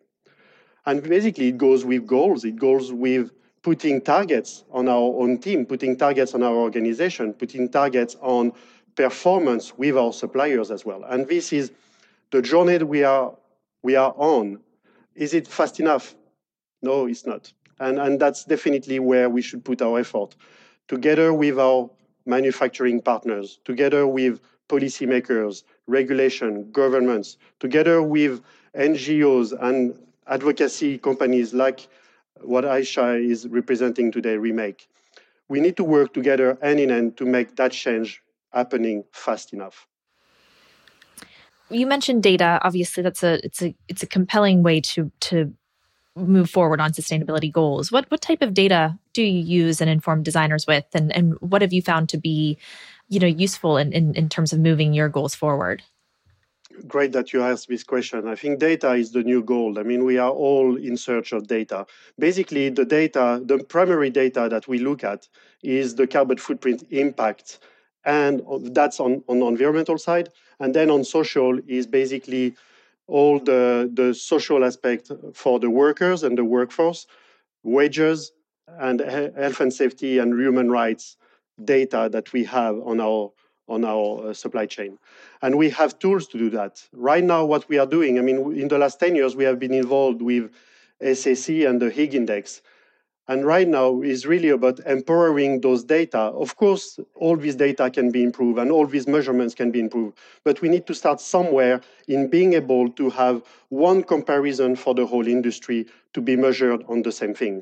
And 0.85 1.03
basically, 1.03 1.49
it 1.49 1.57
goes 1.57 1.85
with 1.85 2.07
goals. 2.07 2.43
It 2.43 2.55
goes 2.55 2.91
with 2.91 3.31
putting 3.61 4.01
targets 4.01 4.63
on 4.71 4.87
our 4.87 5.21
own 5.21 5.37
team, 5.37 5.65
putting 5.65 5.95
targets 5.95 6.33
on 6.33 6.41
our 6.41 6.55
organization, 6.55 7.33
putting 7.33 7.69
targets 7.69 8.15
on 8.21 8.53
performance 8.95 9.77
with 9.77 9.97
our 9.97 10.13
suppliers 10.13 10.71
as 10.71 10.85
well. 10.85 11.03
And 11.03 11.27
this 11.27 11.53
is 11.53 11.71
the 12.31 12.41
journey 12.41 12.77
we 12.79 13.03
are 13.03 13.33
we 13.81 13.95
are 13.95 14.13
on. 14.17 14.59
Is 15.15 15.33
it 15.33 15.47
fast 15.47 15.79
enough? 15.79 16.15
No, 16.81 17.05
it's 17.07 17.25
not. 17.25 17.51
And, 17.79 17.99
and 17.99 18.19
that's 18.19 18.43
definitely 18.43 18.99
where 18.99 19.29
we 19.29 19.41
should 19.41 19.63
put 19.63 19.81
our 19.81 19.99
effort. 19.99 20.35
Together 20.87 21.33
with 21.33 21.59
our 21.59 21.89
manufacturing 22.25 23.01
partners, 23.01 23.59
together 23.63 24.05
with 24.05 24.41
policymakers, 24.67 25.63
regulation, 25.87 26.71
governments, 26.71 27.37
together 27.59 28.01
with 28.03 28.41
NGOs 28.75 29.53
and 29.61 29.97
advocacy 30.27 30.97
companies 30.97 31.53
like 31.53 31.87
what 32.41 32.65
Ayesha 32.65 33.15
is 33.15 33.47
representing 33.47 34.11
today, 34.11 34.37
Remake. 34.37 34.87
We 35.47 35.59
need 35.59 35.77
to 35.77 35.83
work 35.83 36.13
together 36.13 36.57
hand 36.61 36.79
in 36.79 36.89
hand 36.89 37.17
to 37.17 37.25
make 37.25 37.55
that 37.55 37.71
change 37.71 38.21
happening 38.51 39.03
fast 39.11 39.53
enough. 39.53 39.87
You 41.69 41.85
mentioned 41.85 42.23
data. 42.23 42.59
Obviously, 42.63 43.03
that's 43.03 43.23
a 43.23 43.43
it's 43.45 43.61
a 43.61 43.75
it's 43.87 44.03
a 44.03 44.07
compelling 44.07 44.63
way 44.63 44.81
to 44.81 45.11
to 45.21 45.53
move 46.15 46.49
forward 46.49 46.81
on 46.81 46.91
sustainability 46.91 47.51
goals. 47.51 47.91
What 47.91 48.09
what 48.09 48.21
type 48.21 48.41
of 48.41 48.53
data 48.53 48.97
do 49.13 49.21
you 49.21 49.39
use 49.39 49.79
and 49.79 49.89
inform 49.89 50.23
designers 50.23 50.65
with, 50.65 50.85
and 50.93 51.15
and 51.15 51.35
what 51.41 51.61
have 51.61 51.73
you 51.73 51.81
found 51.81 52.09
to 52.09 52.17
be, 52.17 52.57
you 53.07 53.19
know, 53.19 53.27
useful 53.27 53.77
in 53.77 53.93
in, 53.93 54.15
in 54.15 54.29
terms 54.29 54.51
of 54.51 54.59
moving 54.59 54.93
your 54.93 55.09
goals 55.09 55.35
forward? 55.35 55.83
great 56.87 57.11
that 57.11 57.33
you 57.33 57.41
asked 57.41 57.67
this 57.67 57.83
question. 57.83 58.27
I 58.27 58.35
think 58.35 58.59
data 58.59 58.93
is 58.93 59.11
the 59.11 59.23
new 59.23 59.43
gold. 59.43 59.77
I 59.77 59.83
mean, 59.83 60.05
we 60.05 60.17
are 60.17 60.31
all 60.31 60.75
in 60.75 60.97
search 60.97 61.31
of 61.31 61.47
data. 61.47 61.85
Basically, 62.17 62.69
the 62.69 62.85
data, 62.85 63.41
the 63.43 63.59
primary 63.63 64.09
data 64.09 64.47
that 64.49 64.67
we 64.67 64.79
look 64.79 65.03
at 65.03 65.27
is 65.63 65.95
the 65.95 66.07
carbon 66.07 66.37
footprint 66.37 66.83
impact. 66.89 67.59
And 68.05 68.41
that's 68.73 68.99
on, 68.99 69.23
on 69.27 69.39
the 69.39 69.45
environmental 69.45 69.97
side. 69.97 70.29
And 70.59 70.73
then 70.73 70.89
on 70.89 71.03
social 71.03 71.59
is 71.67 71.85
basically 71.87 72.55
all 73.07 73.39
the, 73.39 73.89
the 73.93 74.13
social 74.13 74.63
aspect 74.63 75.11
for 75.33 75.59
the 75.59 75.69
workers 75.69 76.23
and 76.23 76.37
the 76.37 76.45
workforce, 76.45 77.07
wages, 77.63 78.31
and 78.79 78.99
health 78.99 79.59
and 79.59 79.73
safety 79.73 80.19
and 80.19 80.39
human 80.39 80.69
rights 80.69 81.17
data 81.65 82.07
that 82.11 82.31
we 82.33 82.43
have 82.45 82.77
on 82.79 83.01
our 83.01 83.31
on 83.67 83.85
our 83.85 84.29
uh, 84.29 84.33
supply 84.33 84.65
chain. 84.65 84.97
And 85.43 85.55
we 85.55 85.69
have 85.69 85.99
tools 85.99 86.27
to 86.29 86.39
do 86.39 86.49
that. 86.49 86.83
Right 86.91 87.23
now, 87.23 87.45
what 87.45 87.69
we 87.69 87.77
are 87.77 87.85
doing, 87.85 88.17
I 88.17 88.21
mean, 88.23 88.59
in 88.59 88.67
the 88.67 88.79
last 88.79 88.99
10 88.99 89.15
years, 89.15 89.35
we 89.35 89.43
have 89.43 89.59
been 89.59 89.75
involved 89.75 90.23
with 90.23 90.51
SAC 91.01 91.49
and 91.49 91.79
the 91.79 91.91
Higg 91.91 92.15
Index. 92.15 92.63
And 93.29 93.45
right 93.45 93.67
now 93.67 94.01
is 94.01 94.25
really 94.25 94.49
about 94.49 94.79
empowering 94.87 95.61
those 95.61 95.83
data. 95.83 96.17
Of 96.17 96.55
course, 96.55 96.99
all 97.13 97.37
this 97.37 97.53
data 97.53 97.91
can 97.91 98.09
be 98.09 98.23
improved 98.23 98.57
and 98.57 98.71
all 98.71 98.87
these 98.87 99.07
measurements 99.07 99.53
can 99.53 99.69
be 99.69 99.79
improved, 99.79 100.17
but 100.43 100.63
we 100.63 100.67
need 100.67 100.87
to 100.87 100.95
start 100.95 101.21
somewhere 101.21 101.79
in 102.07 102.27
being 102.27 102.53
able 102.53 102.89
to 102.89 103.11
have 103.11 103.43
one 103.69 104.01
comparison 104.01 104.75
for 104.75 104.95
the 104.95 105.05
whole 105.05 105.27
industry 105.27 105.85
to 106.13 106.21
be 106.21 106.35
measured 106.35 106.83
on 106.87 107.03
the 107.03 107.11
same 107.11 107.35
thing. 107.35 107.61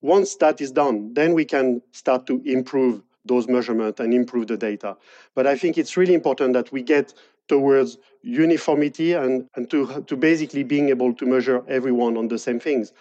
Once 0.00 0.34
that 0.36 0.62
is 0.62 0.72
done, 0.72 1.12
then 1.12 1.34
we 1.34 1.44
can 1.44 1.82
start 1.92 2.26
to 2.28 2.40
improve 2.46 3.02
those 3.26 3.48
measurements 3.48 4.00
and 4.00 4.14
improve 4.14 4.46
the 4.46 4.56
data. 4.56 4.96
But 5.34 5.46
I 5.46 5.58
think 5.58 5.76
it's 5.76 5.98
really 5.98 6.14
important 6.14 6.54
that 6.54 6.72
we 6.72 6.80
get 6.80 7.12
towards 7.48 7.98
uniformity 8.22 9.12
and, 9.12 9.46
and 9.56 9.68
to, 9.70 10.02
to 10.06 10.16
basically 10.16 10.62
being 10.62 10.88
able 10.88 11.12
to 11.12 11.26
measure 11.26 11.62
everyone 11.68 12.16
on 12.16 12.28
the 12.28 12.38
same 12.38 12.58
things. 12.58 12.94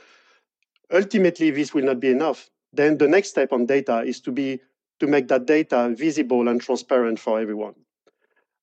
Ultimately, 0.92 1.52
this 1.52 1.74
will 1.74 1.86
not 1.86 2.00
be 2.00 2.12
enough. 2.12 2.50
Then 2.74 2.98
the 2.98 3.08
next 3.08 3.30
step 3.30 3.52
on 3.54 3.66
data 3.66 4.02
is 4.02 4.20
to 4.22 4.32
be 4.32 4.60
to 5.00 5.08
make 5.08 5.28
that 5.28 5.46
data 5.46 5.94
visible 5.96 6.48
and 6.48 6.62
transparent 6.62 7.20
for 7.20 7.40
everyone. 7.40 7.76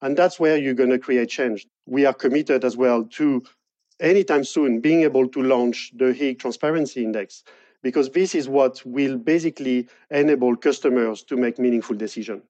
And 0.01 0.17
that's 0.17 0.41
where 0.41 0.57
you're 0.57 0.75
going 0.75 0.91
to 0.91 0.99
create 0.99 1.29
change. 1.29 1.67
We 1.87 2.07
are 2.07 2.15
committed 2.15 2.65
as 2.65 2.77
well 2.77 3.05
to 3.05 3.43
anytime 4.01 4.45
soon 4.45 4.81
being 4.81 5.03
able 5.03 5.29
to 5.29 5.43
launch 5.43 5.93
the 5.95 6.13
Higg 6.13 6.39
Transparency 6.39 7.05
Index 7.05 7.45
because 7.83 8.11
this 8.11 8.35
is 8.35 8.49
what 8.49 8.83
will 8.85 9.19
basically 9.19 9.89
enable 10.11 10.57
customers 10.57 11.23
to 11.25 11.37
make 11.37 11.59
meaningful 11.59 11.97
decisions. 11.97 12.43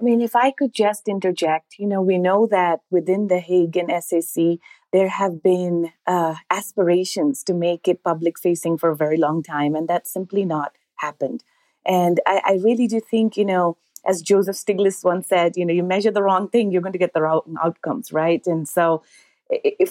I 0.00 0.02
mean, 0.02 0.22
if 0.22 0.34
I 0.34 0.50
could 0.50 0.72
just 0.72 1.08
interject, 1.08 1.74
you 1.78 1.86
know, 1.86 2.00
we 2.00 2.16
know 2.16 2.46
that 2.50 2.80
within 2.90 3.28
the 3.28 3.38
Higg 3.38 3.76
and 3.76 3.90
SAC, 4.02 4.58
there 4.92 5.08
have 5.08 5.42
been 5.42 5.92
uh, 6.06 6.34
aspirations 6.50 7.42
to 7.44 7.54
make 7.54 7.86
it 7.86 8.02
public 8.02 8.38
facing 8.38 8.78
for 8.78 8.90
a 8.90 8.96
very 8.96 9.16
long 9.16 9.42
time, 9.42 9.74
and 9.74 9.88
that's 9.88 10.12
simply 10.12 10.44
not 10.44 10.72
happened. 10.96 11.44
And 11.86 12.20
I, 12.26 12.42
I 12.44 12.52
really 12.62 12.86
do 12.86 13.00
think, 13.00 13.36
you 13.36 13.44
know, 13.44 13.76
as 14.06 14.22
Joseph 14.22 14.56
Stiglitz 14.56 15.04
once 15.04 15.28
said, 15.28 15.56
you 15.56 15.64
know, 15.64 15.74
you 15.74 15.82
measure 15.82 16.10
the 16.10 16.22
wrong 16.22 16.48
thing, 16.48 16.70
you're 16.70 16.82
going 16.82 16.92
to 16.92 16.98
get 16.98 17.14
the 17.14 17.22
wrong 17.22 17.56
outcomes, 17.62 18.12
right? 18.12 18.44
And 18.46 18.68
so, 18.68 19.02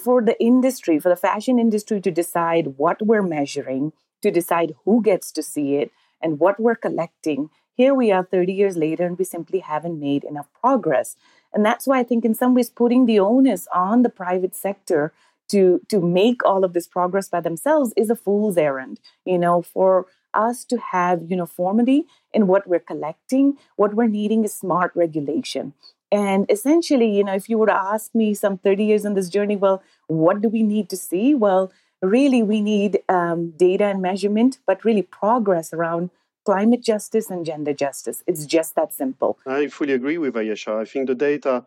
for 0.02 0.22
the 0.22 0.42
industry, 0.42 1.00
for 1.00 1.10
the 1.10 1.16
fashion 1.16 1.60
industry 1.60 2.00
to 2.02 2.12
decide 2.12 2.78
what 2.78 3.02
we're 3.02 3.22
measuring, 3.22 3.94
to 4.22 4.32
decide 4.32 4.74
who 4.86 5.02
gets 5.02 5.32
to 5.34 5.44
see 5.44 5.76
it 5.76 5.92
and 6.22 6.40
what 6.40 6.60
we're 6.60 6.76
collecting. 6.76 7.50
Here 7.74 7.94
we 7.94 8.12
are 8.12 8.24
30 8.24 8.54
years 8.54 8.78
later, 8.78 9.06
and 9.06 9.18
we 9.18 9.26
simply 9.26 9.60
haven't 9.60 10.00
made 10.00 10.24
enough 10.24 10.48
progress. 10.60 11.16
And 11.54 11.66
that's 11.66 11.88
why 11.88 12.00
I 12.00 12.04
think, 12.04 12.26
in 12.26 12.36
some 12.36 12.54
ways, 12.54 12.70
putting 12.70 13.06
the 13.06 13.20
onus 13.20 13.68
on 13.74 14.04
the 14.04 14.10
private 14.10 14.56
sector 14.56 15.14
to, 15.50 15.82
to 15.90 16.00
make 16.00 16.46
all 16.46 16.64
of 16.64 16.74
this 16.74 16.88
progress 16.88 17.28
by 17.28 17.42
themselves 17.42 17.94
is 17.98 18.10
a 18.10 18.16
fool's 18.16 18.58
errand. 18.58 19.00
You 19.26 19.40
know, 19.40 19.62
for 19.62 20.06
us 20.34 20.64
to 20.66 20.78
have 20.78 21.30
uniformity 21.30 22.06
in 22.34 22.48
what 22.48 22.68
we're 22.68 22.80
collecting, 22.80 23.58
what 23.76 23.96
we're 23.96 24.08
needing 24.08 24.44
is 24.44 24.54
smart 24.54 24.92
regulation. 24.96 25.74
And 26.12 26.46
essentially, 26.50 27.18
you 27.18 27.24
know, 27.24 27.34
if 27.34 27.50
you 27.50 27.58
were 27.58 27.68
to 27.68 27.74
ask 27.74 28.14
me 28.16 28.34
some 28.34 28.58
30 28.58 28.84
years 28.84 29.06
in 29.06 29.14
this 29.14 29.30
journey, 29.30 29.56
well, 29.56 29.84
what 30.08 30.42
do 30.42 30.50
we 30.50 30.64
need 30.64 30.90
to 30.90 30.98
see? 30.98 31.36
Well, 31.36 31.72
really 32.02 32.42
we 32.42 32.62
need 32.62 33.00
um, 33.10 33.52
data 33.52 33.86
and 33.86 34.02
measurement, 34.02 34.60
but 34.66 34.86
really 34.86 35.02
progress 35.02 35.74
around 35.74 36.10
climate 36.46 36.84
justice 36.84 37.30
and 37.30 37.46
gender 37.46 37.74
justice. 37.74 38.24
It's 38.28 38.46
just 38.46 38.76
that 38.76 38.94
simple. 38.94 39.38
I 39.46 39.68
fully 39.68 39.94
agree 39.94 40.18
with 40.18 40.36
Ayesha. 40.36 40.74
I 40.74 40.86
think 40.86 41.08
the 41.08 41.16
data 41.16 41.66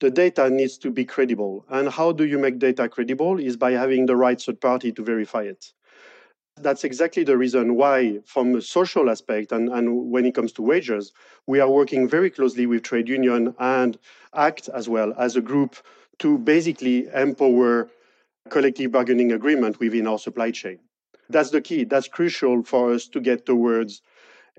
the 0.00 0.10
data 0.10 0.50
needs 0.50 0.76
to 0.78 0.90
be 0.90 1.04
credible. 1.04 1.64
And 1.70 1.88
how 1.88 2.12
do 2.12 2.26
you 2.26 2.38
make 2.38 2.58
data 2.58 2.88
credible 2.88 3.38
is 3.38 3.56
by 3.56 3.72
having 3.72 4.06
the 4.06 4.16
right 4.16 4.40
third 4.40 4.60
party 4.60 4.92
to 4.92 5.02
verify 5.02 5.42
it. 5.42 5.72
That's 6.58 6.84
exactly 6.84 7.22
the 7.24 7.36
reason 7.36 7.76
why, 7.76 8.20
from 8.24 8.54
a 8.54 8.62
social 8.62 9.10
aspect 9.10 9.52
and, 9.52 9.68
and 9.68 10.10
when 10.10 10.24
it 10.24 10.34
comes 10.34 10.52
to 10.52 10.62
wages, 10.62 11.12
we 11.46 11.60
are 11.60 11.70
working 11.70 12.08
very 12.08 12.30
closely 12.30 12.66
with 12.66 12.82
trade 12.82 13.08
union 13.08 13.54
and 13.58 13.98
ACT 14.34 14.68
as 14.70 14.88
well 14.88 15.12
as 15.18 15.36
a 15.36 15.42
group 15.42 15.76
to 16.18 16.38
basically 16.38 17.08
empower 17.14 17.88
collective 18.48 18.92
bargaining 18.92 19.32
agreement 19.32 19.78
within 19.80 20.06
our 20.06 20.18
supply 20.18 20.50
chain. 20.50 20.78
That's 21.28 21.50
the 21.50 21.60
key. 21.60 21.84
That's 21.84 22.08
crucial 22.08 22.62
for 22.62 22.92
us 22.92 23.08
to 23.08 23.20
get 23.20 23.46
towards 23.46 24.02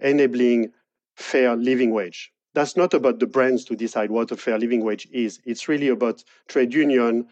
enabling 0.02 0.72
fair 1.16 1.56
living 1.56 1.92
wage. 1.92 2.32
That's 2.54 2.76
not 2.76 2.94
about 2.94 3.20
the 3.20 3.28
brands 3.28 3.66
to 3.66 3.76
decide 3.76 4.12
what 4.12 4.32
a 4.32 4.38
fair 4.38 4.58
living 4.58 4.84
wage 4.84 5.08
is. 5.12 5.40
It's 5.46 5.68
really 5.68 5.90
about 5.90 6.24
trade 6.48 6.74
union 6.74 7.28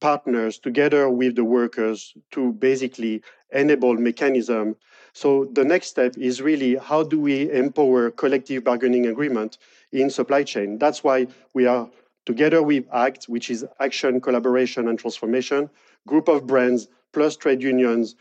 partners 0.00 0.58
together 0.58 1.08
with 1.08 1.36
the 1.36 1.44
workers 1.44 2.12
to 2.32 2.52
basically 2.54 3.22
enable 3.52 3.94
mechanism. 3.94 4.76
So 5.12 5.44
the 5.52 5.64
next 5.64 5.88
step 5.88 6.18
is 6.18 6.42
really 6.42 6.74
how 6.76 7.04
do 7.04 7.20
we 7.20 7.50
empower 7.50 8.10
collective 8.10 8.64
bargaining 8.64 9.06
agreement 9.06 9.58
in 9.92 10.10
supply 10.10 10.42
chain? 10.42 10.78
That's 10.78 11.04
why 11.04 11.28
we 11.54 11.66
are 11.66 11.88
together 12.26 12.62
with 12.62 12.84
ACT, 12.92 13.28
which 13.28 13.50
is 13.50 13.64
Action, 13.80 14.20
Collaboration 14.20 14.88
and 14.88 14.98
Transformation, 14.98 15.70
group 16.06 16.28
of 16.28 16.46
brands 16.46 16.88
plus 17.12 17.36
trade 17.36 17.62
unions 17.62 18.16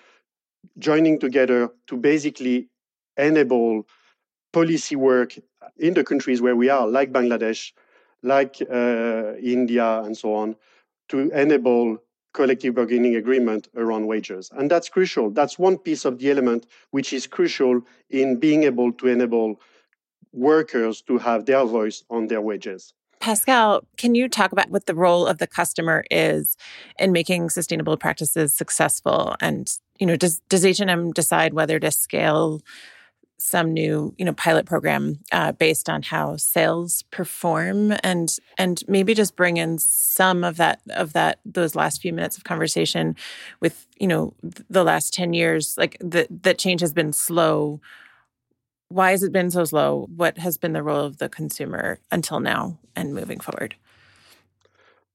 joining 0.77 1.19
together 1.19 1.69
to 1.87 1.97
basically 1.97 2.69
enable 3.17 3.85
policy 4.53 4.95
work 4.95 5.37
in 5.77 5.93
the 5.93 6.03
countries 6.03 6.41
where 6.41 6.55
we 6.55 6.69
are, 6.69 6.87
like 6.87 7.11
Bangladesh, 7.11 7.71
like 8.23 8.57
uh, 8.71 9.33
India, 9.41 10.01
and 10.01 10.17
so 10.17 10.33
on, 10.33 10.55
to 11.09 11.29
enable 11.31 11.97
collective 12.33 12.75
bargaining 12.75 13.15
agreement 13.15 13.67
around 13.75 14.07
wages. 14.07 14.49
And 14.55 14.71
that's 14.71 14.89
crucial. 14.89 15.29
That's 15.29 15.59
one 15.59 15.77
piece 15.77 16.05
of 16.05 16.19
the 16.19 16.31
element 16.31 16.67
which 16.91 17.13
is 17.13 17.27
crucial 17.27 17.81
in 18.09 18.37
being 18.37 18.63
able 18.63 18.93
to 18.93 19.07
enable 19.07 19.59
workers 20.33 21.01
to 21.03 21.17
have 21.17 21.45
their 21.45 21.65
voice 21.65 22.03
on 22.09 22.27
their 22.27 22.41
wages. 22.41 22.93
Pascal, 23.21 23.83
can 23.97 24.15
you 24.15 24.27
talk 24.27 24.51
about 24.51 24.71
what 24.71 24.87
the 24.87 24.95
role 24.95 25.27
of 25.27 25.37
the 25.37 25.47
customer 25.47 26.03
is 26.09 26.57
in 26.99 27.11
making 27.11 27.51
sustainable 27.51 27.95
practices 27.95 28.53
successful? 28.53 29.35
And, 29.39 29.71
you 29.99 30.07
know, 30.07 30.15
does, 30.15 30.41
does 30.49 30.65
H&M 30.65 31.11
decide 31.13 31.53
whether 31.53 31.79
to 31.79 31.91
scale 31.91 32.61
some 33.37 33.73
new 33.73 34.13
you 34.19 34.23
know 34.23 34.33
pilot 34.33 34.67
program 34.67 35.17
uh, 35.31 35.51
based 35.51 35.89
on 35.89 36.03
how 36.03 36.37
sales 36.37 37.03
perform 37.09 37.91
and 38.03 38.37
and 38.59 38.83
maybe 38.87 39.15
just 39.15 39.35
bring 39.35 39.57
in 39.57 39.79
some 39.79 40.43
of 40.43 40.57
that 40.57 40.79
of 40.91 41.13
that 41.13 41.39
those 41.43 41.73
last 41.73 42.03
few 42.03 42.13
minutes 42.13 42.37
of 42.37 42.43
conversation 42.43 43.15
with 43.59 43.87
you 43.97 44.07
know 44.07 44.31
the 44.69 44.83
last 44.83 45.11
10 45.15 45.33
years 45.33 45.75
like 45.75 45.97
that 45.99 46.27
that 46.43 46.59
change 46.59 46.81
has 46.81 46.93
been 46.93 47.11
slow 47.11 47.81
why 48.91 49.11
has 49.11 49.23
it 49.23 49.31
been 49.31 49.51
so 49.51 49.63
slow 49.65 50.07
what 50.15 50.37
has 50.37 50.57
been 50.57 50.73
the 50.73 50.83
role 50.83 51.05
of 51.05 51.17
the 51.17 51.29
consumer 51.29 51.99
until 52.11 52.39
now 52.39 52.77
and 52.95 53.13
moving 53.13 53.39
forward 53.39 53.75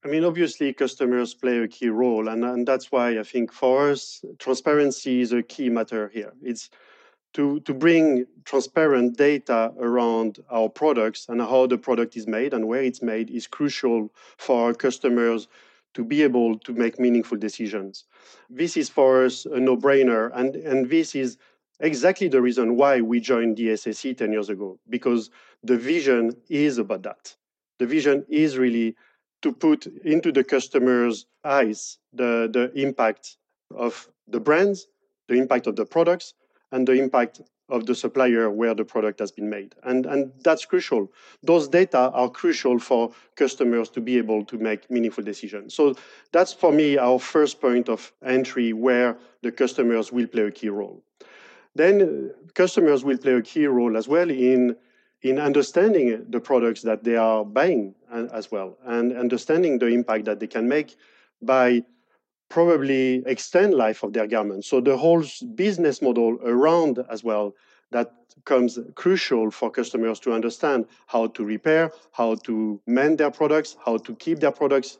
I 0.05 0.09
mean, 0.09 0.23
obviously, 0.23 0.73
customers 0.73 1.35
play 1.35 1.59
a 1.59 1.67
key 1.67 1.89
role, 1.89 2.29
and, 2.29 2.45
and 2.45 2.65
that's 2.65 2.93
why 2.93 3.19
I 3.19 3.25
think 3.25 3.53
for 3.53 3.91
us, 3.91 4.25
transparency 4.39 5.21
is 5.21 5.33
a 5.33 5.43
key 5.43 5.69
matter 5.69 6.09
here. 6.15 6.33
It's 6.41 6.71
to, 7.35 7.61
to 7.61 7.75
bring 7.75 8.25
transparent 8.45 9.19
data 9.19 9.73
around 9.81 10.39
our 10.49 10.69
products 10.69 11.27
and 11.29 11.41
how 11.41 11.67
the 11.67 11.77
product 11.77 12.17
is 12.17 12.27
made 12.27 12.55
and 12.55 12.69
where 12.69 12.83
it's 12.83 13.03
made 13.03 13.31
is 13.31 13.47
crucial 13.47 14.13
for 14.39 14.69
our 14.69 14.75
customers 14.75 15.49
to 15.95 16.05
be 16.05 16.23
able 16.23 16.59
to 16.61 16.73
make 16.73 17.01
meaningful 17.01 17.37
decisions. 17.37 18.05
This 18.49 18.77
is 18.77 18.89
for 18.89 19.25
us 19.25 19.45
a 19.45 19.59
no 19.59 19.77
brainer, 19.77 20.31
and, 20.35 20.55
and 20.55 20.89
this 20.89 21.15
is 21.15 21.37
exactly 21.81 22.29
the 22.29 22.43
reason 22.43 22.77
why 22.77 23.01
we 23.01 23.21
joined 23.21 23.57
the 23.57 23.77
SAC 23.77 24.17
10 24.17 24.33
years 24.33 24.49
ago, 24.49 24.79
because 24.89 25.31
the 25.63 25.77
vision 25.77 26.37
is 26.49 26.79
about 26.79 27.03
that. 27.03 27.35
The 27.79 27.87
vision 27.87 28.25
is 28.29 28.57
really 28.59 28.97
to 29.43 29.53
put 29.53 29.87
into 30.05 30.33
the 30.33 30.45
customer's 30.45 31.27
eyes 31.45 31.99
the, 32.13 32.49
the 32.53 32.73
impact 32.81 33.37
of 33.75 34.09
the 34.29 34.41
brands, 34.41 34.87
the 35.29 35.35
impact 35.35 35.67
of 35.67 35.77
the 35.77 35.85
products, 35.85 36.35
and 36.73 36.87
the 36.87 36.95
impact 36.95 37.41
of 37.69 37.85
the 37.87 37.95
supplier 37.95 38.49
where 38.49 38.75
the 38.75 38.85
product 38.85 39.19
has 39.19 39.33
been 39.33 39.51
made. 39.51 39.75
And, 39.83 40.07
and 40.07 40.33
that's 40.45 40.65
crucial. 40.65 41.11
Those 41.43 41.69
data 41.69 42.11
are 42.13 42.31
crucial 42.31 42.79
for 42.79 43.13
customers 43.35 43.91
to 43.91 44.01
be 44.01 44.19
able 44.19 44.45
to 44.45 44.57
make 44.57 44.89
meaningful 44.91 45.25
decisions. 45.25 45.75
So 45.75 45.97
that's 46.33 46.53
for 46.53 46.73
me 46.73 46.97
our 46.97 47.19
first 47.19 47.61
point 47.61 47.89
of 47.89 48.13
entry 48.25 48.73
where 48.73 49.19
the 49.43 49.51
customers 49.51 50.13
will 50.13 50.29
play 50.29 50.45
a 50.45 50.51
key 50.51 50.69
role. 50.69 51.03
Then 51.77 52.03
uh, 52.03 52.53
customers 52.55 53.05
will 53.05 53.19
play 53.19 53.35
a 53.35 53.43
key 53.43 53.67
role 53.67 53.97
as 53.97 54.09
well 54.09 54.31
in, 54.31 54.77
in 55.23 55.39
understanding 55.39 56.25
the 56.29 56.41
products 56.41 56.83
that 56.83 57.05
they 57.05 57.17
are 57.17 57.45
buying 57.45 57.95
uh, 58.11 58.27
as 58.33 58.51
well 58.51 58.79
and 58.85 59.17
understanding 59.17 59.79
the 59.79 59.87
impact 59.87 60.25
that 60.25 60.41
they 60.41 60.47
can 60.47 60.69
make 60.69 60.97
by 61.43 61.83
probably 62.49 63.23
extend 63.27 63.75
life 63.75 64.03
of 64.03 64.13
their 64.13 64.27
garments. 64.27 64.69
So 64.69 64.81
the 64.81 64.97
whole 64.97 65.25
business 65.55 66.01
model 66.01 66.39
around 66.45 67.05
as 67.11 67.25
well 67.25 67.55
that 67.91 68.13
comes 68.45 68.79
crucial 68.95 69.51
for 69.51 69.71
customers 69.71 70.21
to 70.21 70.33
understand 70.33 70.87
how 71.07 71.29
to 71.29 71.45
repair, 71.45 71.93
how 72.13 72.37
to 72.37 72.81
mend 72.87 73.19
their 73.19 73.31
products, 73.31 73.77
how 73.85 73.97
to 73.99 74.15
keep 74.17 74.41
their 74.41 74.53
products 74.53 74.99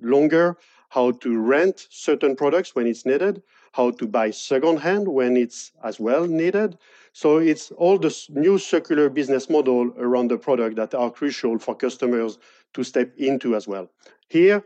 longer, 0.00 0.56
how 0.92 1.10
to 1.10 1.38
rent 1.38 1.86
certain 1.88 2.36
products 2.36 2.74
when 2.74 2.86
it's 2.86 3.06
needed, 3.06 3.42
how 3.72 3.90
to 3.92 4.06
buy 4.06 4.30
secondhand 4.30 5.08
when 5.08 5.38
it's 5.38 5.72
as 5.82 5.98
well 5.98 6.26
needed. 6.26 6.76
So 7.14 7.38
it's 7.38 7.70
all 7.72 7.96
the 7.96 8.14
new 8.28 8.58
circular 8.58 9.08
business 9.08 9.48
model 9.48 9.90
around 9.96 10.28
the 10.28 10.36
product 10.36 10.76
that 10.76 10.94
are 10.94 11.10
crucial 11.10 11.58
for 11.58 11.74
customers 11.74 12.38
to 12.74 12.84
step 12.84 13.10
into 13.16 13.56
as 13.56 13.66
well. 13.66 13.88
Here, 14.28 14.62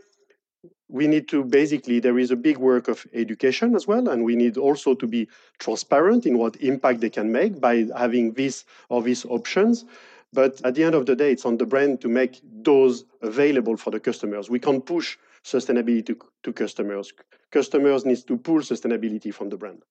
we 0.89 1.07
need 1.07 1.29
to 1.29 1.45
basically 1.45 2.01
there 2.01 2.19
is 2.19 2.33
a 2.33 2.37
big 2.49 2.57
work 2.59 2.89
of 2.89 3.07
education 3.15 3.77
as 3.77 3.87
well 3.87 4.09
and 4.09 4.25
we 4.25 4.35
need 4.35 4.57
also 4.57 4.95
to 4.95 5.07
be 5.07 5.29
transparent 5.61 6.27
in 6.27 6.39
what 6.39 6.57
impact 6.57 7.01
they 7.01 7.11
can 7.11 7.31
make 7.31 7.61
by 7.61 7.87
having 7.97 8.33
this 8.33 8.65
or 8.89 9.03
these 9.03 9.25
options 9.27 9.85
but 10.33 10.61
at 10.65 10.75
the 10.75 10.85
end 10.85 10.95
of 10.95 11.07
the 11.07 11.17
day 11.17 11.33
it's 11.33 11.45
on 11.45 11.57
the 11.57 11.67
brand 11.67 12.01
to 12.01 12.09
make 12.09 12.41
those 12.63 13.05
available 13.23 13.77
for 13.77 13.91
the 13.91 13.99
customers 13.99 14.49
we 14.49 14.61
can't 14.61 14.87
push 14.87 15.17
sustainability 15.47 16.05
to, 16.07 16.19
to 16.43 16.53
customers 16.53 17.13
customers 17.53 18.05
needs 18.05 18.25
to 18.25 18.37
pull 18.37 18.61
sustainability 18.61 19.33
from 19.33 19.49
the 19.49 19.57
brand 19.57 19.83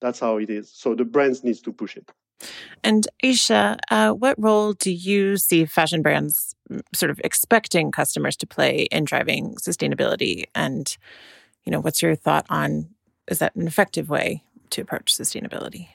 that's 0.00 0.20
how 0.20 0.36
it 0.36 0.50
is 0.50 0.70
so 0.72 0.94
the 0.94 1.04
brands 1.04 1.42
needs 1.42 1.60
to 1.60 1.72
push 1.72 1.96
it 1.96 2.10
and 2.82 3.06
Ayesha, 3.22 3.78
uh, 3.90 4.12
what 4.12 4.42
role 4.42 4.72
do 4.72 4.90
you 4.90 5.36
see 5.36 5.66
fashion 5.66 6.02
brands 6.02 6.54
mm, 6.70 6.80
sort 6.94 7.10
of 7.10 7.20
expecting 7.22 7.92
customers 7.92 8.36
to 8.38 8.46
play 8.46 8.88
in 8.90 9.04
driving 9.04 9.56
sustainability? 9.56 10.44
And, 10.54 10.96
you 11.64 11.70
know, 11.70 11.80
what's 11.80 12.00
your 12.00 12.14
thought 12.14 12.46
on 12.48 12.88
is 13.28 13.38
that 13.40 13.54
an 13.54 13.66
effective 13.66 14.08
way 14.08 14.42
to 14.70 14.80
approach 14.80 15.14
sustainability? 15.14 15.88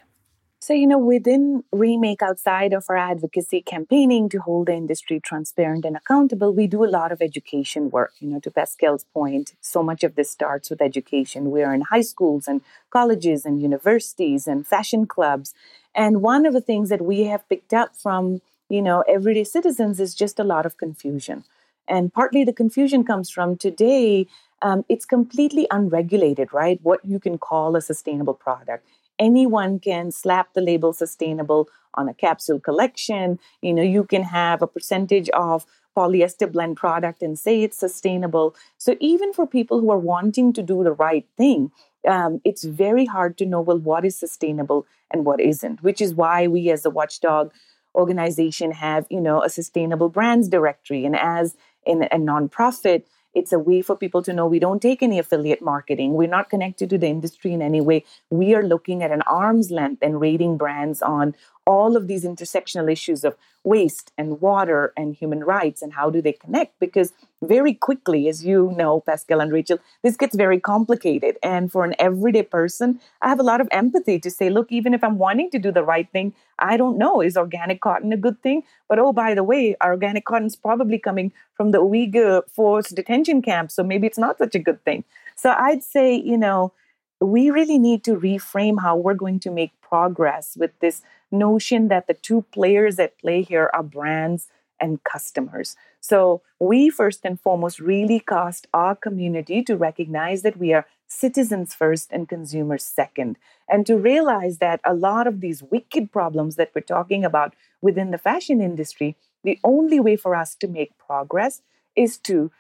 So, 0.66 0.74
you 0.74 0.88
know, 0.88 0.98
within 0.98 1.64
Remake, 1.72 2.24
outside 2.24 2.74
of 2.74 2.88
our 2.90 2.98
advocacy 2.98 3.62
campaigning 3.62 4.30
to 4.30 4.40
hold 4.40 4.66
the 4.66 4.74
industry 4.74 5.20
transparent 5.20 5.86
and 5.86 5.96
accountable, 5.96 6.52
we 6.52 6.66
do 6.66 6.84
a 6.84 6.90
lot 6.90 7.12
of 7.12 7.22
education 7.22 7.92
work. 7.92 8.14
You 8.18 8.30
know, 8.30 8.40
to 8.40 8.50
Pascal's 8.50 9.04
point, 9.14 9.54
so 9.62 9.84
much 9.84 10.04
of 10.04 10.16
this 10.16 10.32
starts 10.32 10.72
with 10.72 10.82
education. 10.82 11.52
We 11.52 11.62
are 11.62 11.72
in 11.72 11.82
high 11.82 12.02
schools 12.02 12.48
and 12.48 12.62
colleges 12.90 13.46
and 13.46 13.62
universities 13.62 14.48
and 14.48 14.66
fashion 14.66 15.06
clubs. 15.06 15.54
And 15.94 16.24
one 16.24 16.48
of 16.48 16.54
the 16.54 16.62
things 16.62 16.90
that 16.90 17.06
we 17.06 17.26
have 17.26 17.48
picked 17.48 17.72
up 17.72 17.96
from, 17.96 18.42
you 18.68 18.82
know, 18.82 19.04
everyday 19.08 19.44
citizens 19.44 20.00
is 20.00 20.16
just 20.16 20.40
a 20.40 20.44
lot 20.44 20.66
of 20.66 20.80
confusion. 20.80 21.44
And 21.88 22.12
partly 22.12 22.44
the 22.44 22.52
confusion 22.52 23.04
comes 23.04 23.30
from 23.30 23.56
today, 23.56 24.26
um, 24.64 24.84
it's 24.90 25.06
completely 25.06 25.68
unregulated, 25.70 26.52
right? 26.52 26.80
What 26.82 27.06
you 27.06 27.20
can 27.20 27.38
call 27.38 27.76
a 27.76 27.82
sustainable 27.82 28.34
product 28.34 28.88
anyone 29.20 29.80
can 29.80 30.12
slap 30.12 30.54
the 30.54 30.62
label 30.62 30.94
sustainable 30.94 31.70
on 31.94 32.10
a 32.10 32.14
capsule 32.14 32.60
collection. 32.60 33.40
You 33.62 33.74
know, 33.74 33.82
you 33.82 34.04
can 34.04 34.24
have 34.24 34.62
a 34.62 34.68
percentage 34.68 35.30
of 35.30 35.66
polyester 35.96 36.52
blend 36.52 36.78
product 36.78 37.22
and 37.22 37.40
say 37.40 37.64
it's 37.64 37.78
sustainable. 37.78 38.56
So 38.78 38.96
even 39.00 39.34
for 39.34 39.48
people 39.48 39.80
who 39.80 39.92
are 39.92 39.98
wanting 39.98 40.54
to 40.54 40.62
do 40.62 40.84
the 40.84 40.92
right 40.92 41.26
thing, 41.38 41.72
um, 42.08 42.42
it's 42.44 42.64
very 42.64 43.06
hard 43.06 43.38
to 43.38 43.46
know 43.46 43.62
well 43.62 43.80
what 43.80 44.06
is 44.06 44.18
sustainable 44.18 44.86
and 45.12 45.26
what 45.26 45.40
isn't. 45.40 45.82
Which 45.84 46.02
is 46.02 46.14
why 46.14 46.48
we, 46.48 46.70
as 46.70 46.86
a 46.86 46.90
watchdog 46.90 47.52
organization, 47.96 48.72
have 48.72 49.08
you 49.10 49.22
know 49.22 49.42
a 49.42 49.50
sustainable 49.50 50.10
brands 50.10 50.48
directory, 50.50 51.06
and 51.06 51.16
as 51.16 51.56
in 51.86 52.04
a 52.04 52.18
nonprofit, 52.18 53.04
it's 53.36 53.52
a 53.52 53.60
way 53.60 53.82
for 53.82 53.96
people 53.96 54.24
to 54.24 54.34
know 54.34 54.48
we 54.48 54.60
don't 54.60 54.82
take 54.82 55.04
any 55.04 55.20
affiliate 55.20 55.62
marketing. 55.62 56.14
We're 56.14 56.28
not 56.28 56.50
connected 56.50 56.90
to 56.90 56.98
the 56.98 57.08
industry 57.08 57.54
in 57.54 57.62
any 57.62 57.82
way. 57.82 58.06
We 58.30 58.56
are 58.56 58.64
looking 58.64 59.04
at 59.04 59.12
an 59.12 59.22
arm's 59.24 59.70
length 59.70 60.02
and 60.02 60.20
rating 60.20 60.58
brands 60.58 61.02
on 61.02 61.36
all 61.66 61.96
of 61.98 62.08
these 62.08 62.24
intersectional 62.24 62.92
issues 62.92 63.24
of 63.24 63.36
waste 63.64 64.12
and 64.18 64.40
water 64.40 64.94
and 64.96 65.16
human 65.16 65.44
rights 65.44 65.82
and 65.82 65.94
how 65.94 66.10
do 66.10 66.22
they 66.22 66.32
connect? 66.34 66.80
Because 66.80 67.14
very 67.42 67.74
quickly 67.74 68.28
as 68.28 68.46
you 68.46 68.74
know 68.76 69.02
pascal 69.02 69.40
and 69.40 69.52
rachel 69.52 69.78
this 70.04 70.16
gets 70.16 70.36
very 70.36 70.60
complicated. 70.60 71.38
And 71.44 71.72
for 71.72 71.84
an 71.84 71.96
everyday 72.00 72.44
person 72.44 73.00
i 73.22 73.30
have 73.30 73.40
a 73.40 73.44
lot 73.44 73.62
of 73.62 73.68
empathy 73.72 74.20
to 74.20 74.32
say 74.32 74.50
look 74.50 74.72
even 74.72 74.94
if 74.94 75.04
i'm 75.04 75.18
wanting 75.18 75.50
to 75.52 75.60
do 75.60 75.72
the 75.72 75.84
right 75.84 76.10
thing 76.12 76.34
i 76.60 76.78
don't 76.78 76.98
know 76.98 77.22
is 77.22 77.38
organic 77.38 77.82
cotton 77.82 78.14
a 78.14 78.18
good 78.18 78.42
thing? 78.42 78.64
But 78.88 79.00
oh 79.00 79.14
by 79.14 79.34
the 79.34 79.44
way 79.44 79.76
organic 79.84 80.26
cotton 80.26 80.48
is 80.48 80.56
probably 80.56 81.00
coming 81.00 81.34
from 81.56 81.72
the 81.72 81.82
uyghur 81.82 82.44
forced 82.50 82.96
detention 82.96 83.42
camp 83.42 83.72
so 83.72 83.84
maybe 83.84 84.08
it's 84.08 84.18
not 84.18 84.38
such 84.38 84.56
a 84.56 84.60
good 84.60 84.84
thing. 84.84 85.04
So 85.36 85.54
i'd 85.58 85.84
say 85.84 86.16
you 86.16 86.38
know 86.38 86.74
we 87.22 87.50
really 87.50 87.78
need 87.78 88.04
to 88.04 88.16
reframe 88.16 88.82
how 88.82 88.96
we're 88.96 89.14
going 89.14 89.40
to 89.40 89.52
make 89.52 89.72
progress 89.82 90.58
with 90.58 90.78
this 90.80 91.02
notion 91.32 91.88
that 91.90 92.08
the 92.08 92.14
two 92.14 92.46
players 92.52 93.00
at 93.00 93.18
play 93.20 93.42
here 93.42 93.70
are 93.74 93.84
brands 93.84 94.48
and 94.80 95.04
customers. 95.04 95.76
So, 96.02 96.42
we 96.60 96.90
first 96.90 97.22
and 97.24 97.40
foremost 97.40 97.80
really 97.80 98.20
cast 98.20 98.68
our 98.74 98.96
community 98.96 99.64
to 99.64 99.78
recognize 99.78 100.42
that 100.44 100.58
we 100.58 100.74
are 100.74 100.86
citizens 101.08 101.74
first 101.74 102.12
and 102.12 102.28
consumers 102.28 102.84
second, 102.84 103.38
and 103.70 103.86
to 103.86 103.98
realize 103.98 104.58
that 104.58 104.82
a 104.84 104.94
lot 104.94 105.28
of 105.28 105.42
these 105.42 105.64
wicked 105.64 106.12
problems 106.12 106.56
that 106.56 106.72
we're 106.76 106.82
talking 106.82 107.24
about 107.24 107.54
within 107.82 108.12
the 108.12 108.18
fashion 108.18 108.62
industry, 108.62 109.16
the 109.44 109.60
only 109.64 110.00
way 110.00 110.16
for 110.16 110.36
us 110.36 110.56
to 110.56 110.68
make 110.68 110.98
progress 110.98 111.62
is 111.96 112.18
to 112.18 112.52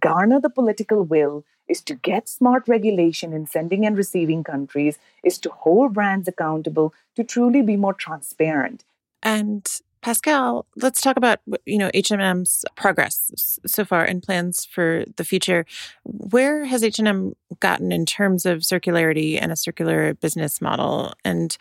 garner 0.00 0.40
the 0.40 0.50
political 0.50 1.02
will, 1.02 1.44
is 1.68 1.80
to 1.82 1.94
get 1.94 2.28
smart 2.28 2.66
regulation 2.66 3.32
in 3.32 3.46
sending 3.46 3.84
and 3.84 3.96
receiving 3.96 4.42
countries, 4.42 4.98
is 5.22 5.38
to 5.38 5.50
hold 5.50 5.94
brands 5.94 6.28
accountable, 6.28 6.94
to 7.16 7.24
truly 7.24 7.62
be 7.62 7.76
more 7.76 7.94
transparent. 7.94 8.84
And 9.22 9.66
Pascal, 10.00 10.64
let's 10.76 11.00
talk 11.00 11.16
about 11.16 11.40
you 11.66 11.78
know 11.78 11.90
H&M's 11.92 12.64
progress 12.76 13.58
so 13.66 13.84
far 13.84 14.04
and 14.04 14.22
plans 14.22 14.64
for 14.64 15.04
the 15.16 15.24
future. 15.24 15.66
Where 16.04 16.64
has 16.64 16.84
H&M 16.84 17.34
gotten 17.60 17.90
in 17.90 18.06
terms 18.06 18.46
of 18.46 18.60
circularity 18.60 19.38
and 19.40 19.50
a 19.50 19.56
circular 19.56 20.14
business 20.14 20.60
model? 20.60 21.14
And 21.24 21.56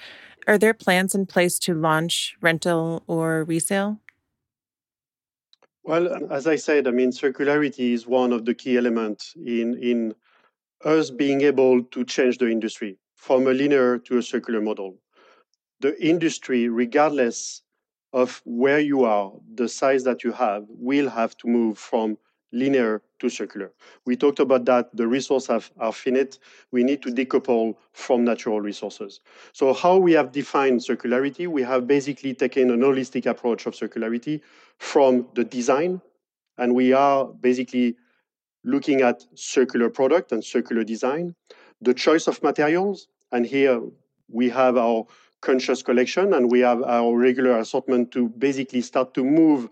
are 0.48 0.58
there 0.58 0.74
plans 0.74 1.16
in 1.16 1.26
place 1.26 1.58
to 1.60 1.74
launch 1.74 2.38
rental 2.40 3.04
or 3.08 3.44
resale? 3.44 4.00
Well, 5.88 6.32
as 6.34 6.48
I 6.48 6.58
said, 6.58 6.86
I 6.86 6.92
mean 6.92 7.12
circularity 7.12 7.94
is 7.94 8.06
one 8.06 8.34
of 8.34 8.44
the 8.44 8.54
key 8.54 8.76
elements 8.78 9.34
in 9.38 9.68
in 9.82 10.14
us 10.84 11.10
being 11.12 11.42
able 11.42 11.84
to 11.94 12.04
change 12.04 12.38
the 12.40 12.50
industry 12.50 12.98
from 13.16 13.48
a 13.48 13.54
linear 13.54 13.98
to 14.00 14.18
a 14.18 14.22
circular 14.24 14.62
model. 14.62 15.00
The 15.80 15.94
industry, 16.06 16.68
regardless 16.70 17.64
of 18.14 18.42
where 18.46 18.82
you 18.82 19.06
are, 19.06 19.32
the 19.56 19.70
size 19.70 20.04
that 20.04 20.24
you 20.26 20.34
have, 20.34 20.66
will 20.70 21.10
have 21.10 21.38
to 21.38 21.48
move 21.48 21.78
from 21.78 22.18
linear 22.52 23.02
to 23.20 23.30
circular. 23.30 23.72
We 24.06 24.16
talked 24.16 24.40
about 24.40 24.66
that. 24.66 24.96
The 24.96 25.08
resources 25.08 25.72
are 25.78 25.92
finite. 25.92 26.40
We 26.72 26.84
need 26.84 27.02
to 27.04 27.10
decouple 27.10 27.76
from 27.94 28.24
natural 28.24 28.62
resources. 28.62 29.22
So, 29.54 29.74
how 29.74 29.98
we 29.98 30.14
have 30.14 30.32
defined 30.32 30.80
circularity, 30.80 31.48
we 31.48 31.64
have 31.64 31.88
basically 31.88 32.34
taken 32.34 32.72
an 32.72 32.82
holistic 32.82 33.26
approach 33.26 33.66
of 33.66 33.74
circularity 33.74 34.42
from 34.78 35.28
the 35.34 35.44
design, 35.44 36.02
and 36.58 36.74
we 36.74 36.94
are 36.94 37.26
basically 37.26 37.98
looking 38.64 39.02
at 39.02 39.24
circular 39.36 39.90
product 39.90 40.32
and 40.32 40.44
circular 40.44 40.84
design, 40.84 41.36
the 41.82 41.94
choice 41.94 42.28
of 42.28 42.42
materials, 42.44 43.08
and 43.32 43.46
here 43.46 43.82
we 44.30 44.50
have 44.50 44.78
our 44.78 45.06
conscious 45.42 45.84
collection 45.84 46.34
and 46.34 46.52
we 46.52 46.60
have 46.60 46.82
our 46.84 47.16
regular 47.16 47.58
assortment 47.60 48.12
to 48.12 48.30
basically 48.30 48.82
start 48.82 49.14
to 49.14 49.24
move 49.24 49.70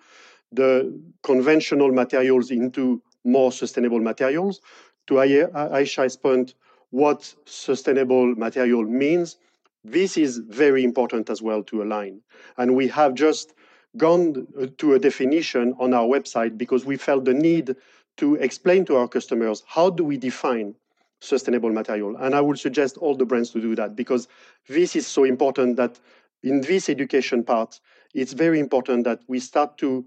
the 0.51 0.99
conventional 1.23 1.91
materials 1.91 2.51
into 2.51 3.01
more 3.23 3.51
sustainable 3.51 3.99
materials. 3.99 4.61
To 5.07 5.15
Ayesha's 5.15 6.17
point, 6.17 6.55
what 6.91 7.33
sustainable 7.45 8.35
material 8.35 8.83
means, 8.83 9.37
this 9.83 10.17
is 10.17 10.37
very 10.37 10.83
important 10.83 11.29
as 11.29 11.41
well 11.41 11.63
to 11.63 11.83
align. 11.83 12.21
And 12.57 12.75
we 12.75 12.87
have 12.89 13.13
just 13.13 13.53
gone 13.97 14.47
uh, 14.59 14.67
to 14.77 14.93
a 14.93 14.99
definition 14.99 15.73
on 15.79 15.93
our 15.93 16.05
website 16.05 16.57
because 16.57 16.85
we 16.85 16.97
felt 16.97 17.25
the 17.25 17.33
need 17.33 17.75
to 18.17 18.35
explain 18.35 18.85
to 18.85 18.95
our 18.97 19.07
customers 19.07 19.63
how 19.67 19.89
do 19.89 20.03
we 20.03 20.17
define 20.17 20.75
sustainable 21.21 21.71
material. 21.71 22.15
And 22.17 22.35
I 22.35 22.41
would 22.41 22.59
suggest 22.59 22.97
all 22.97 23.15
the 23.15 23.25
brands 23.25 23.51
to 23.51 23.61
do 23.61 23.75
that 23.75 23.95
because 23.95 24.27
this 24.67 24.95
is 24.95 25.07
so 25.07 25.23
important 25.23 25.77
that 25.77 25.99
in 26.43 26.61
this 26.61 26.89
education 26.89 27.43
part, 27.43 27.79
it's 28.13 28.33
very 28.33 28.59
important 28.59 29.03
that 29.05 29.21
we 29.27 29.39
start 29.39 29.77
to 29.79 30.05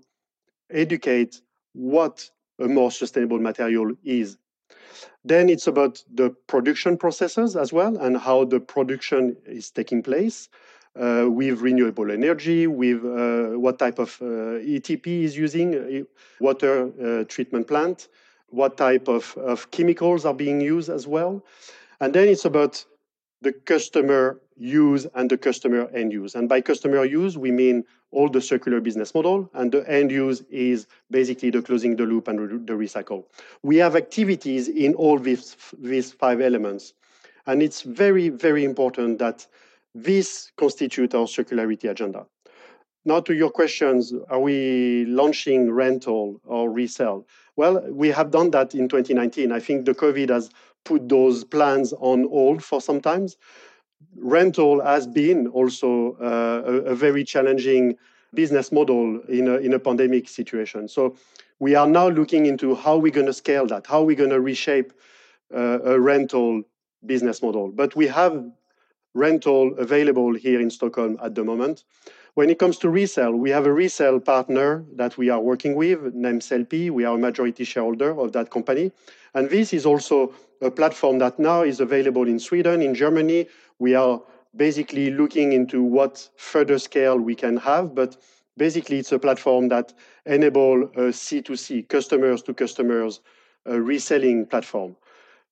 educate 0.71 1.41
what 1.73 2.31
a 2.59 2.69
more 2.69 2.91
sustainable 2.91 3.39
material 3.39 3.93
is. 4.05 4.37
Then 5.25 5.49
it's 5.49 5.67
about 5.67 6.03
the 6.13 6.31
production 6.47 6.97
processes 6.97 7.57
as 7.57 7.73
well 7.73 7.97
and 7.97 8.17
how 8.17 8.45
the 8.45 8.61
production 8.61 9.37
is 9.47 9.71
taking 9.71 10.03
place 10.03 10.49
uh, 10.99 11.27
with 11.29 11.61
renewable 11.61 12.11
energy, 12.11 12.67
with 12.67 13.05
uh, 13.05 13.59
what 13.59 13.79
type 13.79 13.99
of 13.99 14.17
uh, 14.21 14.59
ETP 14.65 15.07
is 15.23 15.37
using, 15.37 15.75
uh, 15.75 16.05
water 16.41 16.91
uh, 17.03 17.25
treatment 17.25 17.69
plant, 17.69 18.09
what 18.49 18.77
type 18.77 19.09
of, 19.09 19.37
of 19.37 19.71
chemicals 19.71 20.25
are 20.25 20.35
being 20.35 20.61
used 20.61 20.89
as 20.89 21.07
well. 21.07 21.45
And 22.01 22.15
then 22.15 22.29
it's 22.29 22.45
about 22.45 22.85
the 23.41 23.53
customer 23.53 24.41
use 24.57 25.07
and 25.15 25.31
the 25.31 25.39
customer 25.39 25.89
end 25.95 26.13
use. 26.13 26.35
And 26.35 26.49
by 26.49 26.61
customer 26.61 27.05
use, 27.05 27.39
we 27.39 27.51
mean 27.51 27.85
all 28.11 28.29
the 28.29 28.41
circular 28.41 28.81
business 28.81 29.15
model, 29.15 29.51
and 29.55 29.73
the 29.73 29.89
end 29.91 30.11
use 30.11 30.43
is 30.51 30.87
basically 31.11 31.51
the 31.51 31.63
closing 31.63 31.97
the 31.97 32.05
loop 32.05 32.29
and 32.29 32.67
the 32.67 32.73
recycle. 32.73 33.25
We 33.63 33.77
have 33.77 33.97
activities 33.97 34.69
in 34.69 34.95
all 34.95 35.19
these, 35.19 35.57
these 35.79 36.13
five 36.13 36.41
elements. 36.41 36.95
And 37.47 37.63
it's 37.63 37.83
very, 37.83 38.29
very 38.29 38.65
important 38.65 39.19
that 39.19 39.47
this 39.95 40.53
constitute 40.57 41.15
our 41.15 41.27
circularity 41.27 41.91
agenda. 41.91 42.27
Now 43.05 43.21
to 43.21 43.35
your 43.35 43.51
questions, 43.51 44.13
are 44.29 44.41
we 44.41 45.05
launching 45.07 45.71
rental 45.71 46.41
or 46.45 46.71
resell? 46.71 47.27
Well, 47.57 47.83
we 47.91 48.09
have 48.09 48.31
done 48.31 48.51
that 48.51 48.75
in 48.75 48.89
2019. 48.89 49.51
I 49.51 49.61
think 49.61 49.87
the 49.87 49.95
COVID 49.95 50.29
has 50.29 50.51
put 50.85 51.09
those 51.09 51.45
plans 51.45 51.93
on 51.95 52.29
hold 52.29 52.63
for 52.63 52.81
some 52.81 53.01
times. 53.01 53.37
Rental 54.17 54.83
has 54.83 55.07
been 55.07 55.47
also 55.49 56.17
uh, 56.21 56.63
a, 56.67 56.93
a, 56.93 56.95
very 56.95 57.25
challenging 57.25 57.97
business 58.35 58.73
model 58.73 59.21
in 59.29 59.49
a, 59.49 59.57
in 59.57 59.73
a 59.73 59.79
pandemic 59.79 60.29
situation. 60.29 60.89
So 60.89 61.17
we 61.59 61.75
are 61.75 61.87
now 61.87 62.09
looking 62.09 62.47
into 62.47 62.75
how 62.75 62.97
we're 62.99 63.13
going 63.13 63.27
to 63.27 63.33
scale 63.33 63.67
that, 63.67 63.87
how 63.87 64.03
we're 64.03 64.17
going 64.17 64.31
to 64.31 64.41
reshape 64.41 64.93
uh, 65.55 65.81
a 65.83 66.01
rental 66.01 66.63
business 67.07 67.43
model. 67.43 67.69
But 67.71 67.97
we 67.97 68.07
have 68.09 68.45
rental 69.15 69.75
available 69.79 70.35
here 70.35 70.61
in 70.61 70.71
Stockholm 70.71 71.19
at 71.23 71.35
the 71.35 71.45
moment. 71.45 71.85
When 72.35 72.51
it 72.51 72.59
comes 72.59 72.79
to 72.79 72.89
resale, 72.89 73.33
we 73.33 73.51
have 73.51 73.67
a 73.67 73.73
resale 73.73 74.21
partner 74.21 74.85
that 74.95 75.19
we 75.19 75.29
are 75.29 75.41
working 75.41 75.75
with 75.75 76.15
named 76.15 76.43
Sellpy. 76.43 76.91
We 76.91 77.05
are 77.05 77.17
a 77.17 77.19
majority 77.19 77.65
shareholder 77.65 78.19
of 78.19 78.33
that 78.33 78.51
company. 78.51 78.93
And 79.35 79.51
this 79.51 79.73
is 79.73 79.85
also 79.85 80.33
a 80.61 80.71
platform 80.71 81.19
that 81.19 81.39
now 81.39 81.63
is 81.63 81.81
available 81.81 82.27
in 82.27 82.39
Sweden, 82.39 82.83
in 82.83 82.95
Germany. 82.95 83.47
We 83.79 83.95
are 83.95 84.21
basically 84.57 85.11
looking 85.11 85.53
into 85.53 85.83
what 85.83 86.29
further 86.37 86.79
scale 86.79 87.19
we 87.19 87.35
can 87.35 87.57
have, 87.59 87.95
but 87.95 88.17
basically 88.57 88.99
it's 88.99 89.13
a 89.13 89.19
platform 89.19 89.69
that 89.69 89.95
enable 90.27 90.85
uh, 90.97 91.03
a 91.03 91.13
C2C, 91.13 91.89
customers 91.89 92.43
to 92.43 92.55
customers, 92.55 93.21
uh, 93.69 93.81
reselling 93.81 94.47
platform. 94.47 94.97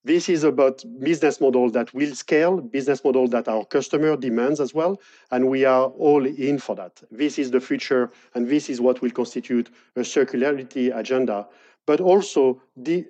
This 0.04 0.28
is 0.28 0.44
about 0.44 0.84
business 1.00 1.40
model 1.40 1.68
that 1.70 1.92
will 1.92 2.14
scale, 2.14 2.60
business 2.60 3.02
model 3.02 3.26
that 3.28 3.48
our 3.48 3.64
customer 3.64 4.16
demands 4.16 4.60
as 4.60 4.72
well, 4.72 5.00
and 5.32 5.48
we 5.48 5.64
are 5.64 5.86
all 5.86 6.24
in 6.24 6.58
for 6.58 6.76
that. 6.76 7.02
This 7.10 7.40
is 7.40 7.50
the 7.50 7.60
future, 7.60 8.10
and 8.34 8.48
this 8.48 8.70
is 8.70 8.80
what 8.80 9.02
will 9.02 9.10
constitute 9.10 9.68
a 9.96 10.00
circularity 10.00 10.96
agenda, 10.96 11.48
but 11.86 12.00
also 12.00 12.62
de- 12.80 13.06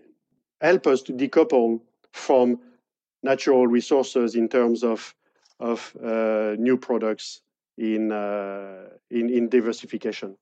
help 0.60 0.86
us 0.86 1.02
to 1.02 1.12
decouple 1.12 1.80
from 2.12 2.58
natural 3.22 3.66
resources 3.66 4.34
in 4.34 4.48
terms 4.48 4.82
of 4.82 5.14
of 5.58 5.96
uh, 6.04 6.54
new 6.58 6.76
products 6.76 7.40
in, 7.78 8.12
uh, 8.12 8.88
in 9.10 9.30
in 9.30 9.48
diversification. 9.48 10.36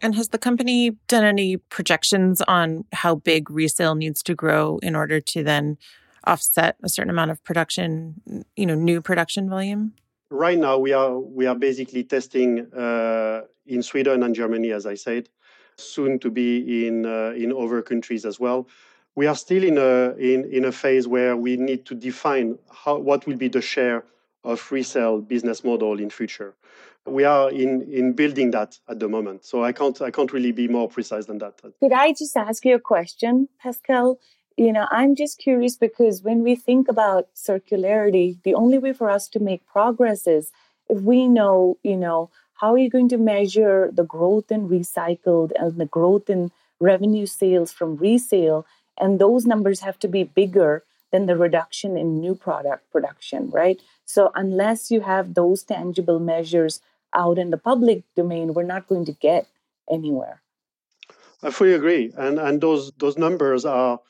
And 0.00 0.14
has 0.16 0.28
the 0.28 0.38
company 0.38 0.96
done 1.06 1.24
any 1.24 1.58
projections 1.58 2.42
on 2.42 2.84
how 2.92 3.14
big 3.14 3.50
resale 3.50 3.94
needs 3.94 4.22
to 4.24 4.34
grow 4.34 4.78
in 4.82 4.96
order 4.96 5.20
to 5.20 5.44
then 5.44 5.76
offset 6.24 6.76
a 6.82 6.88
certain 6.88 7.10
amount 7.10 7.30
of 7.30 7.42
production, 7.44 8.44
you 8.56 8.66
know, 8.66 8.74
new 8.74 9.00
production 9.00 9.48
volume? 9.48 9.92
Right 10.30 10.58
now, 10.58 10.78
we 10.78 10.92
are 10.92 11.18
we 11.18 11.46
are 11.46 11.54
basically 11.54 12.04
testing 12.04 12.72
uh, 12.74 13.42
in 13.66 13.82
Sweden 13.82 14.22
and 14.22 14.34
Germany, 14.34 14.72
as 14.72 14.86
I 14.86 14.94
said, 14.94 15.28
soon 15.76 16.18
to 16.20 16.30
be 16.30 16.86
in 16.86 17.06
uh, 17.06 17.32
in 17.36 17.52
other 17.52 17.82
countries 17.82 18.24
as 18.24 18.40
well. 18.40 18.66
We 19.14 19.26
are 19.26 19.34
still 19.34 19.62
in 19.62 19.78
a 19.78 20.14
in, 20.16 20.44
in 20.50 20.64
a 20.64 20.72
phase 20.72 21.06
where 21.06 21.36
we 21.36 21.56
need 21.56 21.84
to 21.86 21.94
define 21.94 22.58
how 22.70 22.98
what 22.98 23.26
will 23.26 23.36
be 23.36 23.48
the 23.48 23.60
share 23.60 24.04
of 24.44 24.72
resale 24.72 25.20
business 25.20 25.62
model 25.64 25.98
in 26.00 26.10
future. 26.10 26.54
We 27.06 27.24
are 27.24 27.50
in 27.50 27.82
in 27.82 28.12
building 28.12 28.52
that 28.52 28.78
at 28.88 29.00
the 29.00 29.08
moment 29.08 29.44
so 29.44 29.64
i 29.64 29.72
can't 29.72 30.00
i 30.00 30.10
can't 30.10 30.32
really 30.32 30.52
be 30.52 30.68
more 30.68 30.88
precise 30.88 31.26
than 31.26 31.38
that. 31.38 31.60
Could 31.80 31.92
i 31.92 32.12
just 32.12 32.36
ask 32.36 32.64
you 32.64 32.74
a 32.76 32.80
question 32.80 33.48
pascal? 33.60 34.18
You 34.56 34.72
know 34.72 34.86
i'm 34.90 35.14
just 35.16 35.38
curious 35.38 35.76
because 35.76 36.22
when 36.22 36.42
we 36.42 36.54
think 36.54 36.88
about 36.88 37.28
circularity 37.34 38.42
the 38.44 38.54
only 38.54 38.78
way 38.78 38.92
for 38.92 39.08
us 39.10 39.28
to 39.28 39.40
make 39.40 39.66
progress 39.66 40.26
is 40.26 40.52
if 40.88 41.00
we 41.00 41.26
know 41.26 41.78
you 41.82 41.96
know 41.96 42.30
how 42.60 42.74
are 42.74 42.78
you 42.78 42.90
going 42.90 43.08
to 43.08 43.18
measure 43.18 43.90
the 43.92 44.04
growth 44.04 44.52
in 44.52 44.68
recycled 44.68 45.50
and 45.58 45.80
the 45.80 45.86
growth 45.86 46.30
in 46.30 46.52
revenue 46.78 47.26
sales 47.26 47.72
from 47.72 47.96
resale 47.96 48.64
and 48.98 49.18
those 49.18 49.46
numbers 49.46 49.80
have 49.80 49.98
to 49.98 50.08
be 50.08 50.24
bigger 50.24 50.84
than 51.10 51.26
the 51.26 51.36
reduction 51.36 51.96
in 51.96 52.20
new 52.20 52.34
product 52.34 52.90
production 52.90 53.50
right 53.50 53.80
so 54.04 54.30
unless 54.34 54.90
you 54.90 55.00
have 55.02 55.34
those 55.34 55.62
tangible 55.62 56.18
measures 56.18 56.80
out 57.14 57.38
in 57.38 57.50
the 57.50 57.58
public 57.58 58.04
domain, 58.14 58.54
we're 58.54 58.62
not 58.62 58.88
going 58.88 59.04
to 59.06 59.12
get 59.12 59.46
anywhere. 59.90 60.42
I 61.42 61.50
fully 61.50 61.74
agree, 61.74 62.12
and 62.16 62.38
and 62.38 62.60
those 62.60 62.92
those 62.98 63.18
numbers 63.18 63.64
are 63.64 64.00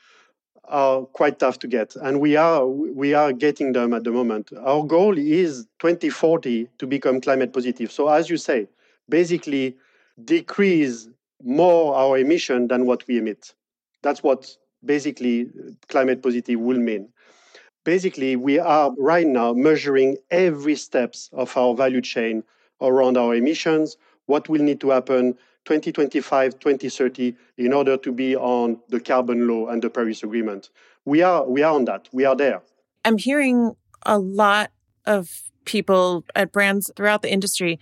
are 0.65 1.03
quite 1.07 1.39
tough 1.39 1.59
to 1.61 1.67
get, 1.67 1.97
and 1.97 2.21
we 2.21 2.37
are 2.37 2.67
we 2.67 3.15
are 3.15 3.33
getting 3.33 3.73
them 3.73 3.95
at 3.95 4.05
the 4.05 4.13
moment. 4.13 4.53
Our 4.61 4.85
goal 4.85 5.17
is 5.17 5.67
2040 5.81 6.69
to 6.79 6.87
become 6.87 7.21
climate 7.21 7.53
positive. 7.53 7.91
So 7.91 8.09
as 8.09 8.29
you 8.29 8.37
say, 8.37 8.69
basically 9.09 9.77
decrease 10.23 11.09
more 11.43 11.95
our 11.95 12.19
emission 12.19 12.69
than 12.69 12.87
what 12.87 13.07
we 13.09 13.19
emit. 13.19 13.55
That's 14.03 14.23
what 14.23 14.57
basically 14.85 15.43
uh, 15.43 15.71
climate 15.89 16.23
positive 16.23 16.61
will 16.61 16.79
mean. 16.79 17.09
Basically, 17.85 18.37
we 18.37 18.59
are 18.59 18.93
right 18.99 19.27
now 19.27 19.53
measuring 19.53 20.17
every 20.31 20.77
steps 20.77 21.29
of 21.33 21.57
our 21.57 21.75
value 21.75 22.01
chain 22.01 22.45
around 22.81 23.17
our 23.17 23.35
emissions, 23.35 23.97
what 24.27 24.49
will 24.49 24.63
need 24.63 24.81
to 24.81 24.91
happen 24.91 25.37
2025, 25.65 26.59
2030 26.59 27.37
in 27.57 27.73
order 27.73 27.97
to 27.97 28.13
be 28.13 28.37
on 28.37 28.81
the 28.89 29.01
carbon 29.01 29.47
law 29.47 29.69
and 29.69 29.83
the 29.83 29.91
Paris 29.91 30.23
Agreement. 30.23 30.71
We 31.05 31.23
are 31.23 31.49
we 31.49 31.63
are 31.63 31.75
on 31.75 31.85
that. 31.87 32.09
We 32.13 32.25
are 32.25 32.37
there. 32.37 32.63
I'm 33.05 33.19
hearing 33.19 33.77
a 34.05 34.19
lot 34.19 34.71
of 35.07 35.51
people 35.65 36.25
at 36.35 36.53
brands 36.53 36.91
throughout 36.97 37.23
the 37.23 37.33
industry 37.33 37.79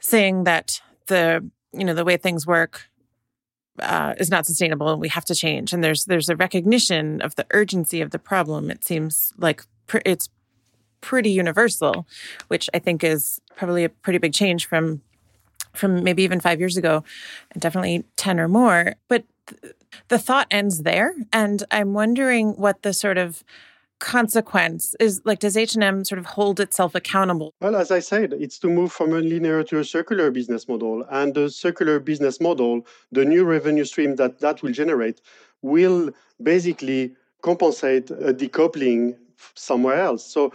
saying 0.00 0.44
that 0.44 0.80
the 1.06 1.48
you 1.72 1.84
know 1.84 1.94
the 1.94 2.04
way 2.04 2.16
things 2.16 2.46
work 2.46 2.88
uh, 3.78 4.14
is 4.18 4.30
not 4.30 4.46
sustainable 4.46 4.88
and 4.88 5.00
we 5.00 5.08
have 5.08 5.24
to 5.26 5.34
change. 5.34 5.72
And 5.72 5.82
there's 5.82 6.04
there's 6.04 6.28
a 6.28 6.36
recognition 6.36 7.20
of 7.22 7.34
the 7.36 7.46
urgency 7.52 8.00
of 8.00 8.10
the 8.10 8.18
problem. 8.18 8.70
It 8.70 8.84
seems 8.84 9.32
like 9.38 9.64
pr- 9.86 9.98
it's 10.04 10.28
pretty 11.00 11.30
universal 11.30 12.06
which 12.46 12.70
i 12.72 12.78
think 12.78 13.02
is 13.02 13.40
probably 13.56 13.82
a 13.82 13.88
pretty 13.88 14.18
big 14.18 14.32
change 14.32 14.66
from 14.66 15.02
from 15.74 16.04
maybe 16.04 16.22
even 16.22 16.38
5 16.38 16.60
years 16.60 16.76
ago 16.76 17.02
and 17.50 17.60
definitely 17.62 18.04
10 18.16 18.38
or 18.38 18.46
more. 18.46 18.94
But 19.08 19.24
th- 19.46 19.74
the 20.08 20.18
thought 20.18 20.46
ends 20.50 20.82
there. 20.82 21.14
And 21.32 21.64
i'm 21.70 21.94
wondering 21.94 22.52
what 22.52 22.82
the 22.82 22.92
sort 22.92 23.18
of 23.18 23.42
consequence 24.02 24.96
is 24.98 25.22
like 25.24 25.38
does 25.38 25.56
h&m 25.56 26.04
sort 26.04 26.18
of 26.18 26.26
hold 26.26 26.58
itself 26.58 26.92
accountable? 26.94 27.54
Well 27.60 27.76
as 27.76 27.90
i 27.98 28.00
said 28.00 28.32
it's 28.44 28.58
to 28.58 28.68
move 28.68 28.90
from 28.92 29.10
a 29.12 29.20
linear 29.20 29.62
to 29.70 29.78
a 29.78 29.84
circular 29.84 30.30
business 30.30 30.66
model 30.68 31.04
and 31.10 31.32
the 31.34 31.48
circular 31.48 32.00
business 32.00 32.40
model 32.40 32.84
the 33.12 33.24
new 33.24 33.44
revenue 33.44 33.84
stream 33.84 34.16
that 34.16 34.40
that 34.40 34.56
will 34.62 34.72
generate 34.72 35.20
will 35.62 36.10
basically 36.42 37.14
compensate 37.42 38.10
a 38.10 38.34
decoupling 38.42 39.16
somewhere 39.54 39.98
else. 40.08 40.24
So 40.34 40.52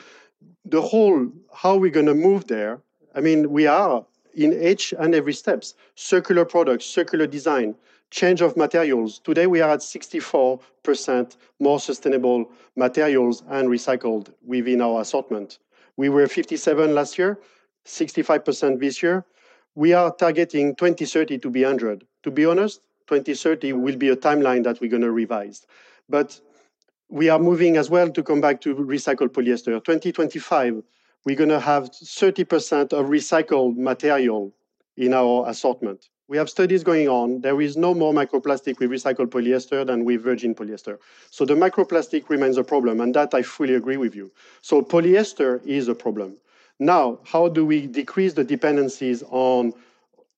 the 0.65 0.81
whole 0.81 1.31
how 1.53 1.77
we're 1.77 1.97
going 1.99 2.11
to 2.13 2.19
move 2.29 2.47
there 2.47 2.73
i 3.15 3.19
mean 3.27 3.39
we 3.57 3.65
are 3.65 4.05
in 4.45 4.51
each 4.71 4.93
and 5.01 5.15
every 5.15 5.33
steps. 5.33 5.73
Circular 5.95 6.45
products 6.45 6.85
circular 6.85 7.27
design 7.37 7.75
change 8.09 8.41
of 8.41 8.55
materials. 8.55 9.19
Today 9.19 9.47
we 9.47 9.61
are 9.61 9.71
at 9.71 9.79
64% 9.79 11.37
more 11.59 11.79
sustainable 11.79 12.49
materials 12.75 13.43
and 13.49 13.67
recycled 13.67 14.33
within 14.45 14.81
our 14.81 15.01
assortment. 15.01 15.59
We 15.97 16.09
were 16.09 16.27
57 16.27 16.93
last 16.93 17.17
year, 17.17 17.39
65% 17.85 18.79
this 18.79 19.01
year. 19.01 19.25
We 19.75 19.93
are 19.93 20.13
targeting 20.13 20.75
2030 20.75 21.37
to 21.39 21.49
be 21.49 21.63
100. 21.63 22.05
To 22.23 22.31
be 22.31 22.45
honest, 22.45 22.81
2030 23.07 23.73
will 23.73 23.95
be 23.95 24.09
a 24.09 24.15
timeline 24.15 24.63
that 24.63 24.79
we're 24.81 24.89
going 24.89 25.03
to 25.03 25.11
revise. 25.11 25.65
But 26.09 26.39
we 27.09 27.29
are 27.29 27.39
moving 27.39 27.77
as 27.77 27.89
well 27.89 28.09
to 28.09 28.23
come 28.23 28.41
back 28.41 28.61
to 28.61 28.75
recycled 28.75 29.29
polyester. 29.29 29.83
2025, 29.83 30.83
we're 31.25 31.35
going 31.35 31.49
to 31.49 31.59
have 31.59 31.91
30% 31.91 32.93
of 32.93 33.07
recycled 33.07 33.77
material 33.77 34.53
in 34.97 35.13
our 35.13 35.47
assortment. 35.47 36.09
We 36.29 36.35
have 36.37 36.49
studies 36.49 36.83
going 36.83 37.07
on. 37.07 37.39
There 37.39 37.61
is 37.61 37.77
no 37.77 37.93
more 37.93 38.13
microplastic 38.13 38.79
with 38.79 38.91
recycled 38.91 39.27
polyester 39.27 39.85
than 39.85 40.03
with 40.03 40.21
virgin 40.21 40.53
polyester. 40.53 40.97
So 41.31 41.45
the 41.45 41.53
microplastic 41.53 42.27
remains 42.27 42.57
a 42.57 42.63
problem, 42.63 42.99
and 42.99 43.13
that 43.15 43.33
I 43.33 43.41
fully 43.43 43.75
agree 43.75 43.97
with 43.97 44.13
you. 44.13 44.31
So 44.61 44.81
polyester 44.81 45.65
is 45.65 45.87
a 45.87 45.95
problem. 45.95 46.35
Now, 46.79 47.19
how 47.23 47.47
do 47.47 47.65
we 47.65 47.87
decrease 47.87 48.33
the 48.33 48.43
dependencies 48.43 49.23
on 49.29 49.73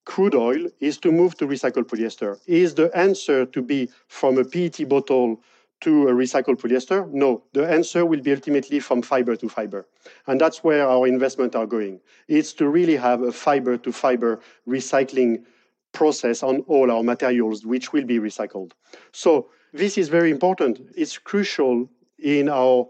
crude 0.05 0.33
oil 0.33 0.67
is 0.79 0.97
to 0.97 1.11
move 1.11 1.35
to 1.37 1.45
recycled 1.45 1.85
polyester. 1.85 2.39
Is 2.47 2.73
the 2.73 2.89
answer 2.97 3.45
to 3.45 3.61
be 3.61 3.89
from 4.07 4.39
a 4.39 4.43
PET 4.43 4.89
bottle 4.89 5.39
to 5.81 6.07
a 6.07 6.13
recycled 6.13 6.57
polyester? 6.61 7.07
No. 7.11 7.43
The 7.53 7.67
answer 7.69 8.05
will 8.05 8.21
be 8.21 8.31
ultimately 8.31 8.79
from 8.79 9.03
fiber 9.03 9.35
to 9.35 9.47
fiber. 9.47 9.85
And 10.25 10.41
that's 10.41 10.63
where 10.63 10.87
our 10.87 11.05
investments 11.07 11.55
are 11.55 11.67
going. 11.67 11.99
It's 12.27 12.53
to 12.53 12.67
really 12.67 12.95
have 12.95 13.21
a 13.21 13.31
fiber 13.31 13.77
to 13.77 13.91
fiber 13.91 14.39
recycling 14.67 15.45
process 15.91 16.43
on 16.43 16.61
all 16.67 16.91
our 16.91 17.03
materials, 17.03 17.65
which 17.65 17.93
will 17.93 18.05
be 18.05 18.19
recycled. 18.19 18.71
So 19.11 19.49
this 19.73 19.97
is 19.97 20.09
very 20.09 20.31
important. 20.31 20.79
It's 20.95 21.17
crucial 21.17 21.89
in 22.17 22.49
our 22.49 22.87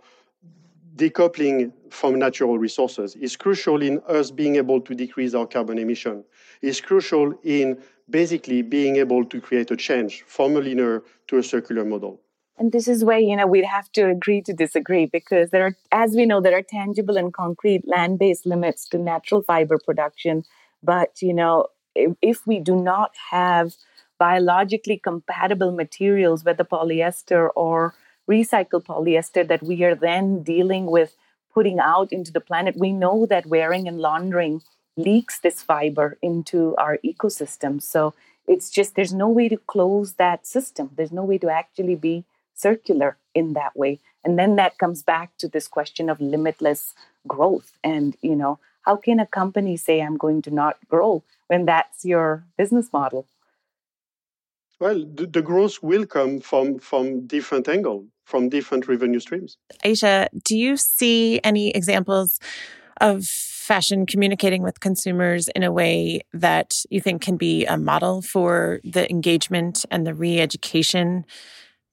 decoupling 0.95 1.71
from 1.89 2.19
natural 2.19 2.57
resources. 2.57 3.15
It's 3.19 3.35
crucial 3.35 3.81
in 3.81 4.01
us 4.07 4.31
being 4.31 4.57
able 4.57 4.81
to 4.81 4.93
decrease 4.93 5.33
our 5.33 5.47
carbon 5.47 5.77
emission. 5.77 6.23
It's 6.61 6.81
crucial 6.81 7.33
in 7.43 7.81
basically 8.09 8.61
being 8.61 8.97
able 8.97 9.23
to 9.25 9.39
create 9.39 9.71
a 9.71 9.77
change 9.77 10.23
from 10.23 10.55
a 10.55 10.59
linear 10.59 11.03
to 11.27 11.37
a 11.37 11.43
circular 11.43 11.85
model. 11.85 12.19
And 12.57 12.73
this 12.73 12.89
is 12.89 13.05
where, 13.05 13.19
you 13.19 13.37
know, 13.37 13.47
we'd 13.47 13.63
have 13.63 13.89
to 13.93 14.09
agree 14.09 14.41
to 14.41 14.51
disagree 14.51 15.05
because 15.05 15.51
there 15.51 15.63
are, 15.63 15.77
as 15.93 16.15
we 16.15 16.25
know, 16.25 16.41
there 16.41 16.57
are 16.57 16.61
tangible 16.61 17.15
and 17.15 17.33
concrete 17.33 17.87
land 17.87 18.19
based 18.19 18.45
limits 18.45 18.85
to 18.89 18.97
natural 18.97 19.41
fiber 19.41 19.77
production. 19.77 20.43
But, 20.83 21.21
you 21.21 21.33
know, 21.33 21.67
if 21.95 22.45
we 22.45 22.59
do 22.59 22.75
not 22.75 23.11
have 23.31 23.75
biologically 24.17 24.97
compatible 24.97 25.71
materials, 25.71 26.43
whether 26.43 26.63
polyester 26.63 27.49
or 27.55 27.95
recycled 28.29 28.85
polyester, 28.85 29.47
that 29.47 29.63
we 29.63 29.83
are 29.83 29.95
then 29.95 30.43
dealing 30.43 30.85
with 30.85 31.15
putting 31.53 31.79
out 31.79 32.11
into 32.11 32.31
the 32.31 32.41
planet, 32.41 32.75
we 32.77 32.91
know 32.91 33.25
that 33.25 33.45
wearing 33.45 33.87
and 33.87 33.99
laundering 33.99 34.61
leaks 34.97 35.39
this 35.39 35.61
fiber 35.63 36.17
into 36.21 36.75
our 36.77 36.99
ecosystem. 37.03 37.81
So 37.81 38.13
it's 38.47 38.69
just 38.69 38.95
there's 38.95 39.13
no 39.13 39.29
way 39.29 39.49
to 39.49 39.57
close 39.57 40.13
that 40.13 40.45
system. 40.45 40.91
There's 40.95 41.11
no 41.11 41.23
way 41.23 41.37
to 41.39 41.49
actually 41.49 41.95
be 41.95 42.25
circular 42.53 43.17
in 43.33 43.53
that 43.53 43.75
way. 43.75 43.99
And 44.23 44.37
then 44.37 44.57
that 44.57 44.77
comes 44.77 45.01
back 45.01 45.37
to 45.37 45.47
this 45.47 45.67
question 45.67 46.09
of 46.09 46.19
limitless 46.19 46.93
growth. 47.27 47.71
And, 47.83 48.17
you 48.21 48.35
know, 48.35 48.59
how 48.89 48.95
can 48.95 49.19
a 49.19 49.27
company 49.27 49.77
say, 49.77 50.01
I'm 50.01 50.17
going 50.17 50.41
to 50.41 50.49
not 50.49 50.77
grow 50.87 51.23
when 51.45 51.65
that's 51.65 52.03
your 52.03 52.45
business 52.57 52.91
model? 52.91 53.27
Well, 54.79 55.05
the, 55.05 55.27
the 55.27 55.43
growth 55.43 55.77
will 55.83 56.07
come 56.07 56.39
from, 56.39 56.79
from 56.79 57.27
different 57.27 57.69
angles, 57.69 58.07
from 58.25 58.49
different 58.49 58.87
revenue 58.87 59.19
streams. 59.19 59.57
Ayesha, 59.85 60.29
do 60.43 60.57
you 60.57 60.75
see 60.75 61.39
any 61.43 61.69
examples 61.69 62.39
of 62.99 63.25
fashion 63.27 64.07
communicating 64.07 64.63
with 64.63 64.79
consumers 64.79 65.49
in 65.49 65.61
a 65.61 65.71
way 65.71 66.21
that 66.33 66.83
you 66.89 66.99
think 66.99 67.21
can 67.21 67.37
be 67.37 67.67
a 67.67 67.77
model 67.77 68.23
for 68.23 68.79
the 68.83 69.07
engagement 69.11 69.85
and 69.91 70.07
the 70.07 70.15
re-education 70.15 71.25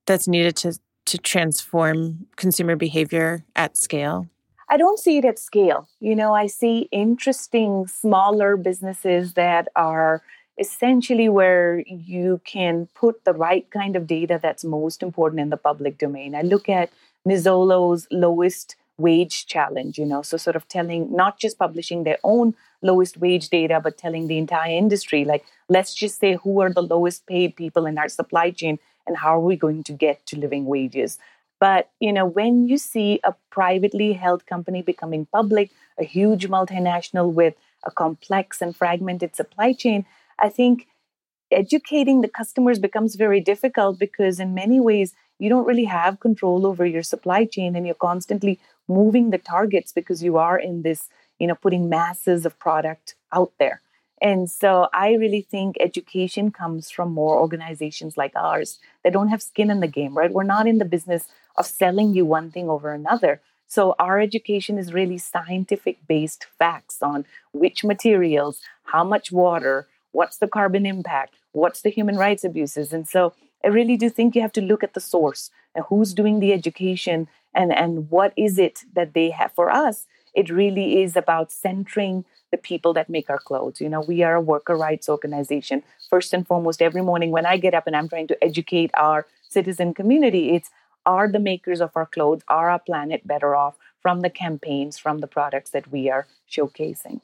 that's 0.06 0.26
needed 0.26 0.56
to 0.56 0.78
to 1.04 1.18
transform 1.18 2.26
consumer 2.36 2.74
behavior 2.74 3.44
at 3.54 3.76
scale? 3.76 4.26
I 4.68 4.76
don't 4.76 4.98
see 4.98 5.18
it 5.18 5.24
at 5.24 5.38
scale. 5.38 5.88
You 6.00 6.16
know, 6.16 6.34
I 6.34 6.46
see 6.46 6.88
interesting 6.90 7.86
smaller 7.86 8.56
businesses 8.56 9.34
that 9.34 9.68
are 9.76 10.22
essentially 10.58 11.28
where 11.28 11.84
you 11.86 12.40
can 12.44 12.88
put 12.94 13.24
the 13.24 13.32
right 13.32 13.68
kind 13.70 13.94
of 13.94 14.06
data 14.06 14.40
that's 14.42 14.64
most 14.64 15.02
important 15.02 15.40
in 15.40 15.50
the 15.50 15.56
public 15.56 15.98
domain. 15.98 16.34
I 16.34 16.42
look 16.42 16.68
at 16.68 16.90
Mazzolo's 17.28 18.08
lowest 18.10 18.76
wage 18.98 19.46
challenge, 19.46 19.98
you 19.98 20.06
know, 20.06 20.22
so 20.22 20.36
sort 20.36 20.56
of 20.56 20.66
telling, 20.68 21.14
not 21.14 21.38
just 21.38 21.58
publishing 21.58 22.04
their 22.04 22.18
own 22.24 22.54
lowest 22.82 23.18
wage 23.18 23.50
data, 23.50 23.80
but 23.82 23.98
telling 23.98 24.26
the 24.26 24.38
entire 24.38 24.72
industry, 24.72 25.24
like, 25.24 25.44
let's 25.68 25.94
just 25.94 26.18
say 26.18 26.36
who 26.36 26.60
are 26.60 26.72
the 26.72 26.82
lowest 26.82 27.26
paid 27.26 27.54
people 27.54 27.84
in 27.86 27.98
our 27.98 28.08
supply 28.08 28.50
chain 28.50 28.78
and 29.06 29.18
how 29.18 29.36
are 29.36 29.40
we 29.40 29.56
going 29.56 29.84
to 29.84 29.92
get 29.92 30.24
to 30.26 30.38
living 30.38 30.64
wages. 30.64 31.18
But 31.60 31.90
you 32.00 32.12
know, 32.12 32.26
when 32.26 32.68
you 32.68 32.78
see 32.78 33.20
a 33.24 33.34
privately 33.50 34.12
held 34.12 34.46
company 34.46 34.82
becoming 34.82 35.26
public, 35.26 35.70
a 35.98 36.04
huge 36.04 36.48
multinational 36.48 37.32
with 37.32 37.54
a 37.84 37.90
complex 37.90 38.60
and 38.60 38.76
fragmented 38.76 39.36
supply 39.36 39.72
chain, 39.72 40.04
I 40.38 40.48
think 40.48 40.86
educating 41.50 42.20
the 42.20 42.28
customers 42.28 42.78
becomes 42.78 43.14
very 43.14 43.40
difficult 43.40 43.98
because 43.98 44.40
in 44.40 44.54
many 44.54 44.80
ways 44.80 45.14
you 45.38 45.48
don't 45.48 45.66
really 45.66 45.84
have 45.84 46.20
control 46.20 46.66
over 46.66 46.84
your 46.84 47.02
supply 47.02 47.44
chain 47.44 47.76
and 47.76 47.86
you're 47.86 47.94
constantly 47.94 48.58
moving 48.88 49.30
the 49.30 49.38
targets 49.38 49.92
because 49.92 50.22
you 50.22 50.36
are 50.36 50.58
in 50.58 50.82
this, 50.82 51.08
you 51.38 51.46
know, 51.46 51.54
putting 51.54 51.88
masses 51.88 52.46
of 52.46 52.58
product 52.58 53.14
out 53.32 53.52
there. 53.58 53.80
And 54.22 54.50
so 54.50 54.88
I 54.94 55.12
really 55.12 55.42
think 55.42 55.76
education 55.78 56.50
comes 56.50 56.90
from 56.90 57.12
more 57.12 57.38
organizations 57.38 58.16
like 58.16 58.32
ours 58.34 58.78
that 59.04 59.12
don't 59.12 59.28
have 59.28 59.42
skin 59.42 59.70
in 59.70 59.80
the 59.80 59.88
game, 59.88 60.16
right? 60.16 60.32
We're 60.32 60.42
not 60.42 60.66
in 60.66 60.78
the 60.78 60.86
business 60.86 61.28
of 61.56 61.66
selling 61.66 62.14
you 62.14 62.24
one 62.24 62.50
thing 62.50 62.68
over 62.68 62.92
another. 62.92 63.40
So 63.66 63.94
our 63.98 64.20
education 64.20 64.78
is 64.78 64.92
really 64.92 65.18
scientific 65.18 65.98
based 66.06 66.46
facts 66.58 67.02
on 67.02 67.24
which 67.52 67.82
materials, 67.82 68.60
how 68.84 69.02
much 69.02 69.32
water, 69.32 69.88
What's 70.16 70.38
the 70.38 70.48
carbon 70.48 70.86
impact? 70.86 71.34
What's 71.52 71.82
the 71.82 71.90
human 71.90 72.16
rights 72.16 72.42
abuses? 72.42 72.90
And 72.90 73.06
so 73.06 73.34
I 73.62 73.68
really 73.68 73.98
do 73.98 74.08
think 74.08 74.34
you 74.34 74.40
have 74.40 74.52
to 74.52 74.62
look 74.62 74.82
at 74.82 74.94
the 74.94 75.00
source 75.00 75.50
and 75.74 75.84
who's 75.90 76.14
doing 76.14 76.40
the 76.40 76.54
education 76.54 77.28
and, 77.54 77.70
and 77.70 78.08
what 78.10 78.32
is 78.34 78.58
it 78.58 78.84
that 78.94 79.12
they 79.12 79.28
have. 79.28 79.52
For 79.52 79.70
us, 79.70 80.06
it 80.34 80.48
really 80.48 81.02
is 81.02 81.16
about 81.16 81.52
centering 81.52 82.24
the 82.50 82.56
people 82.56 82.94
that 82.94 83.10
make 83.10 83.28
our 83.28 83.38
clothes. 83.38 83.78
You 83.78 83.90
know, 83.90 84.00
we 84.00 84.22
are 84.22 84.36
a 84.36 84.40
worker 84.40 84.74
rights 84.74 85.06
organization. 85.06 85.82
First 86.08 86.32
and 86.32 86.46
foremost, 86.46 86.80
every 86.80 87.02
morning 87.02 87.30
when 87.30 87.44
I 87.44 87.58
get 87.58 87.74
up 87.74 87.86
and 87.86 87.94
I'm 87.94 88.08
trying 88.08 88.28
to 88.28 88.42
educate 88.42 88.92
our 88.94 89.26
citizen 89.50 89.92
community, 89.92 90.54
it's 90.54 90.70
are 91.06 91.28
the 91.28 91.38
makers 91.38 91.80
of 91.80 91.92
our 91.94 92.06
clothes, 92.06 92.42
are 92.48 92.68
our 92.68 92.80
planet 92.80 93.26
better 93.26 93.54
off 93.54 93.76
from 94.02 94.20
the 94.20 94.30
campaigns, 94.30 94.98
from 94.98 95.18
the 95.18 95.26
products 95.26 95.70
that 95.70 95.90
we 95.90 96.10
are 96.10 96.26
showcasing? 96.50 97.20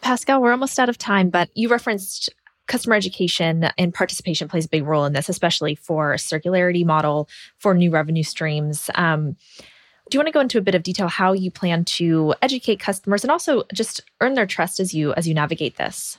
Pascal, 0.00 0.42
we're 0.42 0.50
almost 0.50 0.78
out 0.78 0.88
of 0.88 0.98
time, 0.98 1.30
but 1.30 1.48
you 1.54 1.68
referenced 1.68 2.28
customer 2.66 2.96
education 2.96 3.68
and 3.78 3.94
participation 3.94 4.48
plays 4.48 4.64
a 4.64 4.68
big 4.68 4.84
role 4.84 5.04
in 5.04 5.12
this, 5.12 5.28
especially 5.28 5.74
for 5.74 6.12
a 6.12 6.16
circularity 6.16 6.84
model 6.84 7.28
for 7.58 7.74
new 7.74 7.90
revenue 7.90 8.22
streams. 8.22 8.90
Um, 8.94 9.36
do 10.10 10.16
you 10.16 10.18
want 10.18 10.28
to 10.28 10.32
go 10.32 10.40
into 10.40 10.58
a 10.58 10.62
bit 10.62 10.74
of 10.74 10.82
detail 10.82 11.08
how 11.08 11.32
you 11.32 11.50
plan 11.50 11.84
to 11.84 12.34
educate 12.42 12.80
customers 12.80 13.24
and 13.24 13.30
also 13.30 13.64
just 13.72 14.00
earn 14.20 14.34
their 14.34 14.46
trust 14.46 14.80
as 14.80 14.92
you 14.92 15.12
as 15.14 15.28
you 15.28 15.34
navigate 15.34 15.76
this? 15.76 16.18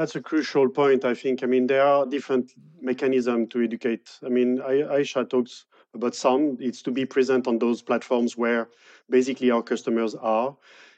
That's 0.00 0.16
a 0.16 0.22
crucial 0.22 0.66
point, 0.66 1.04
I 1.04 1.12
think. 1.12 1.42
I 1.42 1.46
mean, 1.46 1.66
there 1.66 1.84
are 1.86 2.06
different 2.06 2.54
mechanisms 2.80 3.50
to 3.50 3.62
educate. 3.62 4.10
I 4.24 4.30
mean, 4.30 4.58
Ayesha 4.62 5.26
talks 5.26 5.66
about 5.92 6.14
some. 6.14 6.56
It's 6.58 6.80
to 6.84 6.90
be 6.90 7.04
present 7.04 7.46
on 7.46 7.58
those 7.58 7.82
platforms 7.82 8.34
where 8.34 8.70
basically 9.10 9.50
our 9.50 9.62
customers 9.62 10.14
are. 10.14 10.56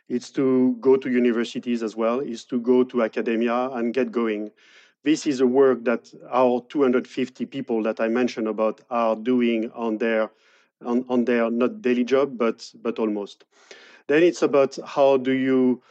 It's 0.09 0.31
to 0.39 0.77
go 0.81 0.97
to 0.97 1.11
universities 1.11 1.83
as 1.83 1.97
well. 1.97 2.21
It's 2.21 2.45
to 2.45 2.61
go 2.61 2.85
to 2.85 3.03
academia 3.03 3.71
and 3.71 3.93
get 3.93 4.13
going. 4.13 4.53
This 5.03 5.27
is 5.27 5.41
a 5.41 5.49
work 5.49 5.83
that 5.83 6.09
our 6.31 6.65
250 6.69 7.45
people 7.47 7.83
that 7.83 7.99
I 7.99 8.07
mentioned 8.07 8.47
about 8.47 8.83
are 8.89 9.17
doing 9.17 9.69
on 9.75 9.99
their 9.99 10.31
on, 10.85 11.05
on 11.09 11.25
their 11.25 11.51
not 11.51 11.83
daily 11.83 12.05
job, 12.05 12.39
but 12.39 12.73
but 12.81 13.01
almost. 13.01 13.47
Then 14.07 14.23
it's 14.23 14.43
about 14.43 14.79
how 14.87 15.17
do 15.17 15.33
you 15.33 15.83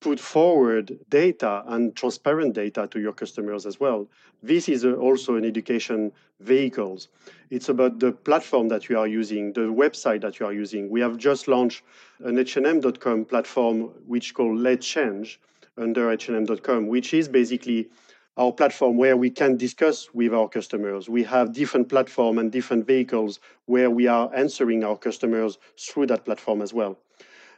put 0.00 0.18
forward 0.18 0.98
data 1.10 1.62
and 1.66 1.94
transparent 1.94 2.54
data 2.54 2.88
to 2.90 3.00
your 3.00 3.12
customers 3.12 3.66
as 3.66 3.78
well. 3.78 4.08
This 4.42 4.68
is 4.68 4.84
a, 4.84 4.94
also 4.94 5.36
an 5.36 5.44
education 5.44 6.10
vehicles. 6.40 7.08
It's 7.50 7.68
about 7.68 7.98
the 7.98 8.12
platform 8.12 8.68
that 8.68 8.88
you 8.88 8.98
are 8.98 9.06
using, 9.06 9.52
the 9.52 9.72
website 9.72 10.22
that 10.22 10.40
you 10.40 10.46
are 10.46 10.54
using. 10.54 10.88
We 10.88 11.00
have 11.00 11.18
just 11.18 11.48
launched 11.48 11.82
an 12.20 12.38
H&M.com 12.38 13.26
platform 13.26 13.90
which 14.06 14.32
called 14.32 14.58
Let's 14.58 14.86
Change 14.86 15.38
under 15.76 16.10
H&M.com, 16.10 16.86
which 16.86 17.12
is 17.12 17.28
basically 17.28 17.90
our 18.38 18.52
platform 18.52 18.96
where 18.96 19.18
we 19.18 19.28
can 19.28 19.58
discuss 19.58 20.08
with 20.14 20.32
our 20.32 20.48
customers. 20.48 21.10
We 21.10 21.24
have 21.24 21.52
different 21.52 21.90
platform 21.90 22.38
and 22.38 22.50
different 22.50 22.86
vehicles 22.86 23.38
where 23.66 23.90
we 23.90 24.06
are 24.06 24.34
answering 24.34 24.82
our 24.82 24.96
customers 24.96 25.58
through 25.78 26.06
that 26.06 26.24
platform 26.24 26.62
as 26.62 26.72
well. 26.72 26.98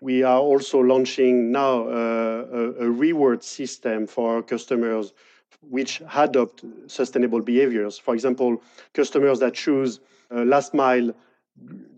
We 0.03 0.25
are 0.25 0.41
also 0.41 0.81
launching 0.81 1.53
now 1.53 1.87
uh, 1.87 2.47
a, 2.53 2.87
a 2.87 2.91
reward 2.91 3.45
system 3.45 4.09
for 4.09 4.35
our 4.35 4.43
customers 4.43 5.13
which 5.71 6.03
adopt 6.13 6.65
sustainable 6.89 7.41
behaviors. 7.41 7.99
For 7.99 8.13
example, 8.13 8.61
customers 8.95 9.39
that 9.39 9.55
choose 9.55 10.01
last 10.33 10.75
mile 10.75 11.13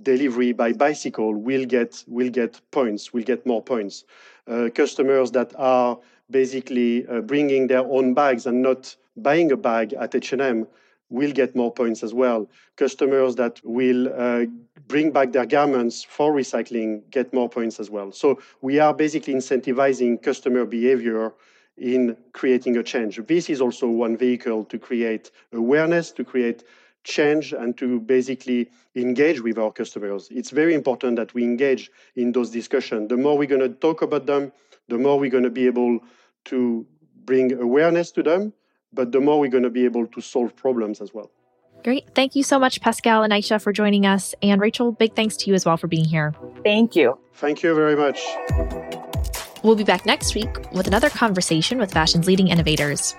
delivery 0.03 0.53
by 0.53 0.75
bicycle 0.75 1.35
will 1.35 1.65
get 1.65 2.05
will 2.07 2.29
get 2.29 2.61
points, 2.73 3.15
will 3.15 3.23
get 3.23 3.47
more 3.47 3.63
points. 3.63 4.05
Uh, 4.47 4.69
customers 4.75 5.31
that 5.31 5.55
are 5.57 5.99
basically 6.31 7.07
uh, 7.07 7.23
bringing 7.23 7.69
their 7.69 7.87
own 7.87 8.13
bags 8.13 8.45
and 8.45 8.61
not 8.61 8.95
buying 9.17 9.51
a 9.51 9.57
bag 9.57 9.95
at 9.95 10.15
H&M 10.15 10.67
will 11.15 11.33
get 11.33 11.55
more 11.55 11.73
points 11.73 12.03
as 12.03 12.13
well. 12.13 12.49
Customers 12.77 13.37
that 13.37 13.61
will 13.65 14.09
uh, 14.09 14.45
bring 14.89 15.11
back 15.11 15.33
their 15.33 15.47
garments 15.47 16.05
for 16.05 16.33
recycling 16.33 17.03
get 17.11 17.33
more 17.33 17.49
points 17.49 17.81
as 17.81 17.89
well. 17.91 18.13
So 18.13 18.41
we 18.61 18.79
are 18.81 18.93
basically 18.93 19.35
incentivizing 19.35 20.23
customer 20.23 20.65
behavior 20.65 21.33
in 21.77 22.17
creating 22.33 22.77
a 22.77 22.83
change. 22.83 23.21
This 23.27 23.49
is 23.49 23.61
also 23.61 23.89
one 23.89 24.17
vehicle 24.17 24.65
to 24.65 24.79
create 24.79 25.31
awareness, 25.53 26.11
to 26.13 26.25
create 26.25 26.65
change, 27.05 27.53
and 27.53 27.77
to 27.79 28.01
basically 28.01 28.71
engage 28.95 29.41
with 29.41 29.59
our 29.59 29.73
customers. 29.73 30.29
It's 30.31 30.51
very 30.51 30.75
important 30.75 31.17
that 31.17 31.35
we 31.35 31.45
engage 31.45 31.91
in 32.17 32.33
those 32.33 32.51
discussions. 32.51 33.09
The 33.09 33.17
more 33.17 33.37
we're 33.37 33.49
going 33.49 33.61
to 33.61 33.77
talk 33.87 34.03
about 34.03 34.27
them, 34.27 34.53
the 34.89 34.99
more 34.99 35.19
we're 35.19 35.31
going 35.31 35.45
to 35.45 35.51
be 35.51 35.67
able 35.67 36.01
to 36.47 36.87
bring 37.25 37.53
awareness 37.53 38.11
to 38.13 38.23
them 38.23 38.53
but 38.95 39.13
the 39.13 39.21
more 39.21 39.41
we're 39.41 39.51
going 39.51 39.65
to 39.65 39.71
be 39.71 39.85
able 39.85 40.07
to 40.07 40.21
solve 40.21 40.55
problems 40.57 41.01
as 41.01 41.13
well. 41.13 41.31
Great. 41.83 42.15
Thank 42.15 42.35
you 42.35 42.43
so 42.43 42.59
much, 42.59 42.81
Pascal 42.81 43.23
and 43.23 43.33
Ayesha, 43.33 43.59
for 43.59 43.73
joining 43.73 44.07
us. 44.07 44.35
And 44.43 44.61
Rachel, 44.61 44.93
big 44.93 45.15
thanks 45.15 45.37
to 45.39 45.51
you 45.51 45.55
as 45.55 45.67
well 45.67 45.77
for 45.77 45.87
being 45.87 46.07
here. 46.07 46.35
Thank 46.63 46.97
you. 46.97 47.19
Thank 47.35 47.63
you 47.63 47.75
very 47.75 47.95
much. 47.95 48.23
We'll 49.63 49.77
be 49.77 49.85
back 49.85 50.07
next 50.07 50.35
week 50.35 50.71
with 50.73 50.87
another 50.87 51.11
conversation 51.11 51.79
with 51.79 51.93
fashion's 51.93 52.27
leading 52.27 52.49
innovators. 52.49 53.15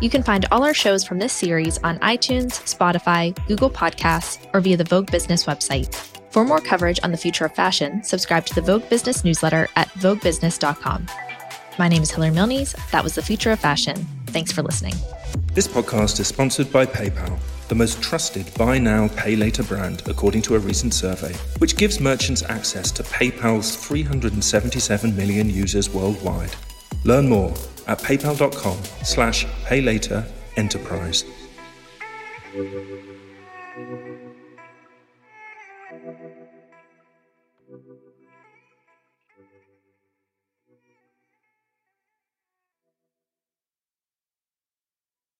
You 0.00 0.10
can 0.10 0.22
find 0.22 0.44
all 0.52 0.64
our 0.64 0.74
shows 0.74 1.04
from 1.04 1.18
this 1.18 1.32
series 1.32 1.78
on 1.78 1.98
iTunes, 2.00 2.60
Spotify, 2.64 3.34
Google 3.46 3.70
Podcasts, 3.70 4.38
or 4.52 4.60
via 4.60 4.76
the 4.76 4.84
Vogue 4.84 5.10
Business 5.10 5.44
website. 5.44 5.94
For 6.30 6.44
more 6.44 6.60
coverage 6.60 6.98
on 7.02 7.12
the 7.12 7.16
future 7.16 7.44
of 7.44 7.54
fashion, 7.54 8.02
subscribe 8.02 8.44
to 8.46 8.54
the 8.54 8.60
Vogue 8.60 8.88
Business 8.88 9.24
newsletter 9.24 9.68
at 9.76 9.88
voguebusiness.com. 9.90 11.06
My 11.78 11.88
name 11.88 12.02
is 12.02 12.10
Hilary 12.10 12.32
Milnes. 12.32 12.74
That 12.92 13.02
was 13.02 13.14
The 13.14 13.22
Future 13.22 13.52
of 13.52 13.60
Fashion. 13.60 13.96
Thanks 14.26 14.52
for 14.52 14.62
listening. 14.62 14.94
This 15.54 15.68
podcast 15.68 16.18
is 16.18 16.26
sponsored 16.26 16.72
by 16.72 16.84
PayPal, 16.84 17.38
the 17.68 17.76
most 17.76 18.02
trusted 18.02 18.52
buy 18.54 18.76
now, 18.76 19.06
pay 19.14 19.36
later 19.36 19.62
brand, 19.62 20.02
according 20.06 20.42
to 20.42 20.56
a 20.56 20.58
recent 20.58 20.92
survey, 20.92 21.32
which 21.58 21.76
gives 21.76 22.00
merchants 22.00 22.42
access 22.42 22.90
to 22.90 23.04
PayPal's 23.04 23.76
377 23.76 25.16
million 25.16 25.48
users 25.48 25.88
worldwide. 25.88 26.56
Learn 27.04 27.28
more 27.28 27.50
at 27.86 28.00
paypal.com 28.00 28.78
slash 29.04 29.46
paylaterenterprise. 29.66 31.24